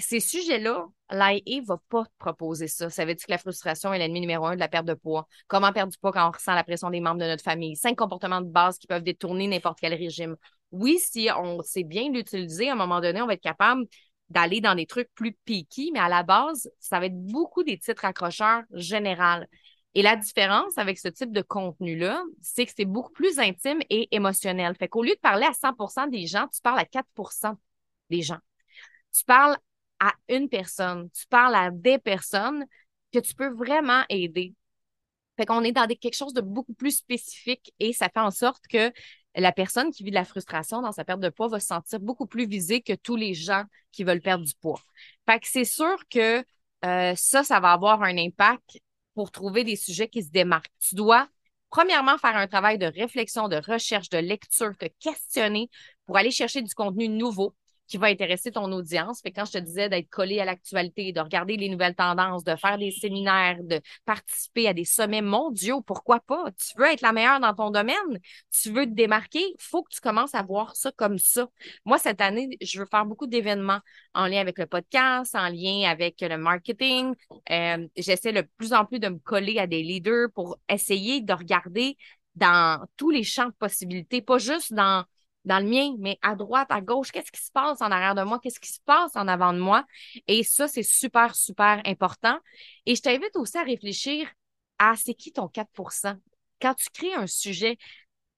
ces 0.00 0.20
sujets-là, 0.20 0.86
l'AIE 1.10 1.62
va 1.66 1.78
pas 1.88 2.04
te 2.04 2.10
proposer 2.18 2.68
ça. 2.68 2.90
Ça 2.90 3.04
veut 3.04 3.14
dire 3.14 3.26
que 3.26 3.30
la 3.30 3.38
frustration 3.38 3.92
est 3.92 3.98
l'ennemi 3.98 4.20
numéro 4.20 4.46
un 4.46 4.54
de 4.54 4.60
la 4.60 4.68
perte 4.68 4.86
de 4.86 4.94
poids. 4.94 5.26
Comment 5.48 5.72
perdre 5.72 5.92
du 5.92 5.98
poids 5.98 6.12
quand 6.12 6.28
on 6.28 6.30
ressent 6.30 6.54
la 6.54 6.64
pression 6.64 6.90
des 6.90 7.00
membres 7.00 7.20
de 7.20 7.26
notre 7.26 7.42
famille? 7.42 7.76
Cinq 7.76 7.96
comportements 7.96 8.40
de 8.40 8.48
base 8.48 8.78
qui 8.78 8.86
peuvent 8.86 9.02
détourner 9.02 9.46
n'importe 9.46 9.78
quel 9.80 9.94
régime. 9.94 10.36
Oui, 10.72 10.98
si 10.98 11.28
on 11.36 11.62
sait 11.62 11.84
bien 11.84 12.10
l'utiliser, 12.10 12.68
à 12.68 12.72
un 12.72 12.76
moment 12.76 13.00
donné, 13.00 13.20
on 13.22 13.26
va 13.26 13.34
être 13.34 13.42
capable 13.42 13.84
d'aller 14.28 14.60
dans 14.60 14.74
des 14.74 14.86
trucs 14.86 15.12
plus 15.14 15.32
piqués, 15.44 15.90
mais 15.92 15.98
à 15.98 16.08
la 16.08 16.22
base, 16.22 16.70
ça 16.78 17.00
va 17.00 17.06
être 17.06 17.20
beaucoup 17.20 17.64
des 17.64 17.78
titres 17.78 18.04
accrocheurs 18.04 18.62
généraux. 18.72 19.44
Et 19.94 20.02
la 20.02 20.14
différence 20.14 20.78
avec 20.78 20.98
ce 20.98 21.08
type 21.08 21.32
de 21.32 21.42
contenu-là, 21.42 22.22
c'est 22.40 22.64
que 22.64 22.72
c'est 22.76 22.84
beaucoup 22.84 23.12
plus 23.12 23.40
intime 23.40 23.80
et 23.90 24.14
émotionnel. 24.14 24.76
Fait 24.76 24.86
qu'au 24.86 25.02
lieu 25.02 25.14
de 25.14 25.20
parler 25.20 25.46
à 25.46 25.52
100% 25.52 26.06
des 26.06 26.28
gens, 26.28 26.46
tu 26.46 26.60
parles 26.62 26.78
à 26.78 26.84
4% 26.84 27.58
des 28.08 28.22
gens. 28.22 28.38
Tu 29.12 29.24
parles 29.24 29.56
à 30.00 30.14
une 30.28 30.48
personne, 30.48 31.10
tu 31.10 31.26
parles 31.28 31.54
à 31.54 31.70
des 31.70 31.98
personnes 31.98 32.64
que 33.12 33.18
tu 33.18 33.34
peux 33.34 33.50
vraiment 33.50 34.02
aider. 34.08 34.54
Fait 35.36 35.46
qu'on 35.46 35.62
est 35.62 35.72
dans 35.72 35.86
quelque 35.86 36.16
chose 36.16 36.34
de 36.34 36.40
beaucoup 36.40 36.74
plus 36.74 36.96
spécifique 36.98 37.72
et 37.78 37.92
ça 37.92 38.08
fait 38.08 38.20
en 38.20 38.30
sorte 38.30 38.66
que 38.68 38.92
la 39.36 39.52
personne 39.52 39.90
qui 39.90 40.02
vit 40.02 40.10
de 40.10 40.14
la 40.14 40.24
frustration 40.24 40.82
dans 40.82 40.92
sa 40.92 41.04
perte 41.04 41.20
de 41.20 41.28
poids 41.28 41.48
va 41.48 41.60
se 41.60 41.66
sentir 41.66 42.00
beaucoup 42.00 42.26
plus 42.26 42.46
visée 42.46 42.82
que 42.82 42.92
tous 42.94 43.16
les 43.16 43.34
gens 43.34 43.64
qui 43.92 44.04
veulent 44.04 44.20
perdre 44.20 44.44
du 44.44 44.54
poids. 44.60 44.80
Fait 45.28 45.38
que 45.38 45.46
c'est 45.46 45.64
sûr 45.64 45.96
que 46.08 46.44
euh, 46.84 47.14
ça, 47.14 47.44
ça 47.44 47.60
va 47.60 47.72
avoir 47.72 48.02
un 48.02 48.16
impact 48.18 48.78
pour 49.14 49.30
trouver 49.30 49.64
des 49.64 49.76
sujets 49.76 50.08
qui 50.08 50.22
se 50.22 50.30
démarquent. 50.30 50.70
Tu 50.80 50.94
dois, 50.94 51.28
premièrement, 51.68 52.18
faire 52.18 52.36
un 52.36 52.46
travail 52.46 52.78
de 52.78 52.86
réflexion, 52.86 53.48
de 53.48 53.56
recherche, 53.56 54.08
de 54.08 54.18
lecture, 54.18 54.76
te 54.76 54.86
questionner 54.98 55.70
pour 56.06 56.16
aller 56.16 56.30
chercher 56.30 56.62
du 56.62 56.74
contenu 56.74 57.08
nouveau 57.08 57.54
qui 57.90 57.98
va 57.98 58.06
intéresser 58.06 58.52
ton 58.52 58.70
audience. 58.70 59.20
Fait 59.20 59.32
quand 59.32 59.44
je 59.44 59.52
te 59.52 59.58
disais 59.58 59.88
d'être 59.88 60.08
collé 60.08 60.38
à 60.38 60.44
l'actualité, 60.44 61.12
de 61.12 61.20
regarder 61.20 61.56
les 61.56 61.68
nouvelles 61.68 61.96
tendances, 61.96 62.44
de 62.44 62.54
faire 62.54 62.78
des 62.78 62.92
séminaires, 62.92 63.58
de 63.62 63.80
participer 64.04 64.68
à 64.68 64.72
des 64.72 64.84
sommets 64.84 65.22
mondiaux, 65.22 65.82
pourquoi 65.82 66.20
pas? 66.20 66.44
Tu 66.52 66.78
veux 66.78 66.86
être 66.86 67.00
la 67.00 67.12
meilleure 67.12 67.40
dans 67.40 67.52
ton 67.52 67.70
domaine, 67.70 67.96
tu 68.50 68.70
veux 68.70 68.86
te 68.86 68.92
démarquer, 68.92 69.40
il 69.40 69.56
faut 69.58 69.82
que 69.82 69.92
tu 69.92 70.00
commences 70.00 70.36
à 70.36 70.42
voir 70.42 70.76
ça 70.76 70.92
comme 70.92 71.18
ça. 71.18 71.48
Moi, 71.84 71.98
cette 71.98 72.20
année, 72.20 72.56
je 72.62 72.78
veux 72.78 72.86
faire 72.86 73.04
beaucoup 73.04 73.26
d'événements 73.26 73.80
en 74.14 74.26
lien 74.28 74.40
avec 74.40 74.58
le 74.58 74.66
podcast, 74.66 75.34
en 75.34 75.48
lien 75.48 75.90
avec 75.90 76.20
le 76.20 76.38
marketing. 76.38 77.14
Euh, 77.50 77.88
j'essaie 77.96 78.32
de 78.32 78.46
plus 78.56 78.72
en 78.72 78.84
plus 78.84 79.00
de 79.00 79.08
me 79.08 79.18
coller 79.18 79.58
à 79.58 79.66
des 79.66 79.82
leaders 79.82 80.28
pour 80.32 80.58
essayer 80.68 81.22
de 81.22 81.32
regarder 81.32 81.96
dans 82.36 82.86
tous 82.96 83.10
les 83.10 83.24
champs 83.24 83.46
de 83.46 83.54
possibilités, 83.58 84.22
pas 84.22 84.38
juste 84.38 84.72
dans 84.72 85.04
dans 85.44 85.58
le 85.58 85.68
mien, 85.68 85.94
mais 85.98 86.18
à 86.22 86.34
droite, 86.34 86.68
à 86.70 86.80
gauche, 86.80 87.10
qu'est-ce 87.12 87.32
qui 87.32 87.42
se 87.42 87.50
passe 87.50 87.80
en 87.80 87.90
arrière 87.90 88.14
de 88.14 88.22
moi, 88.22 88.38
qu'est-ce 88.40 88.60
qui 88.60 88.72
se 88.72 88.80
passe 88.84 89.16
en 89.16 89.26
avant 89.28 89.52
de 89.52 89.58
moi? 89.58 89.84
Et 90.28 90.42
ça, 90.42 90.68
c'est 90.68 90.82
super, 90.82 91.34
super 91.34 91.80
important. 91.86 92.38
Et 92.86 92.94
je 92.94 93.02
t'invite 93.02 93.36
aussi 93.36 93.56
à 93.56 93.62
réfléchir 93.62 94.28
à 94.78 94.96
c'est 94.96 95.14
qui 95.14 95.32
ton 95.32 95.48
4% 95.48 96.16
Quand 96.60 96.74
tu 96.74 96.88
crées 96.90 97.14
un 97.14 97.26
sujet, 97.26 97.78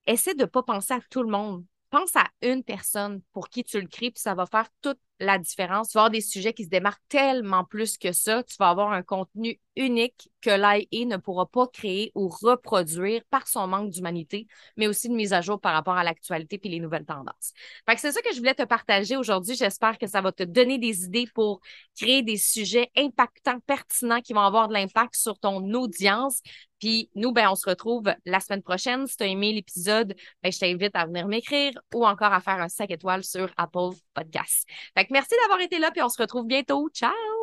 essaie 0.07 0.35
de 0.35 0.43
ne 0.43 0.47
pas 0.47 0.63
penser 0.63 0.95
à 0.95 1.01
tout 1.11 1.23
le 1.23 1.31
monde. 1.31 1.65
Pense 1.91 2.17
à 2.17 2.27
une 2.41 2.65
personne 2.65 3.21
pour 3.33 3.49
qui 3.49 3.65
tu 3.65 3.81
le 3.81 3.87
crées, 3.87 4.11
puis 4.11 4.21
ça 4.21 4.35
va 4.35 4.47
faire 4.47 4.69
toute 4.81 5.01
la 5.23 5.39
différence. 5.39 5.89
Tu 5.89 5.95
vas 5.95 6.03
avoir 6.03 6.11
des 6.11 6.21
sujets 6.21 6.53
qui 6.53 6.65
se 6.65 6.69
démarquent 6.69 7.03
tellement 7.09 7.65
plus 7.65 7.97
que 7.97 8.13
ça. 8.13 8.43
Tu 8.43 8.57
vas 8.59 8.69
avoir 8.69 8.93
un 8.93 9.03
contenu 9.03 9.61
unique 9.77 10.29
que 10.41 10.51
l'AIE 10.51 11.07
ne 11.07 11.17
pourra 11.17 11.47
pas 11.47 11.67
créer 11.69 12.11
ou 12.15 12.29
reproduire 12.29 13.23
par 13.31 13.47
son 13.47 13.67
manque 13.67 13.91
d'humanité, 13.91 14.47
mais 14.77 14.89
aussi 14.89 15.09
de 15.09 15.15
mise 15.15 15.33
à 15.33 15.41
jour 15.41 15.61
par 15.61 15.73
rapport 15.73 15.95
à 15.95 16.05
l'actualité 16.05 16.59
puis 16.59 16.69
les 16.69 16.81
nouvelles 16.81 17.07
tendances. 17.07 17.53
Fait 17.89 17.95
que 17.95 18.01
c'est 18.01 18.13
ça 18.13 18.21
que 18.21 18.35
je 18.35 18.39
voulais 18.39 18.55
te 18.55 18.65
partager 18.65 19.17
aujourd'hui. 19.17 19.55
J'espère 19.55 19.97
que 19.97 20.07
ça 20.07 20.21
va 20.21 20.33
te 20.33 20.43
donner 20.43 20.79
des 20.79 21.05
idées 21.05 21.29
pour 21.35 21.61
créer 21.97 22.23
des 22.23 22.37
sujets 22.37 22.91
impactants, 22.97 23.61
pertinents, 23.61 24.21
qui 24.21 24.33
vont 24.33 24.41
avoir 24.41 24.69
de 24.69 24.75
l'impact 24.75 25.15
sur 25.15 25.39
ton 25.39 25.73
audience. 25.75 26.43
Puis 26.83 27.11
nous, 27.15 27.31
ben, 27.31 27.49
on 27.49 27.55
se 27.55 27.69
retrouve 27.71 28.13
la 28.27 28.41
semaine 28.41 28.63
prochaine. 28.63 29.07
Si 29.07 29.17
tu 29.17 29.23
as 29.23 29.29
aimé 29.29 29.53
l'épisode, 29.53 30.17
ben, 30.43 30.51
je 30.51 30.59
t'invite 30.59 30.97
à 30.97 31.07
venir 31.07 31.29
m'écrire 31.29 31.73
ou 31.95 32.05
encore 32.05 32.33
à 32.33 32.41
faire 32.41 32.61
un 32.61 32.69
5 32.69 32.91
étoiles 32.91 33.23
sur 33.23 33.53
Apple 33.57 33.91
Podcasts. 34.13 34.67
Fait 34.97 35.05
que 35.05 35.13
merci 35.13 35.35
d'avoir 35.43 35.61
été 35.61 35.79
là, 35.79 35.91
puis 35.91 36.03
on 36.03 36.09
se 36.09 36.21
retrouve 36.21 36.47
bientôt. 36.47 36.89
Ciao! 36.91 37.42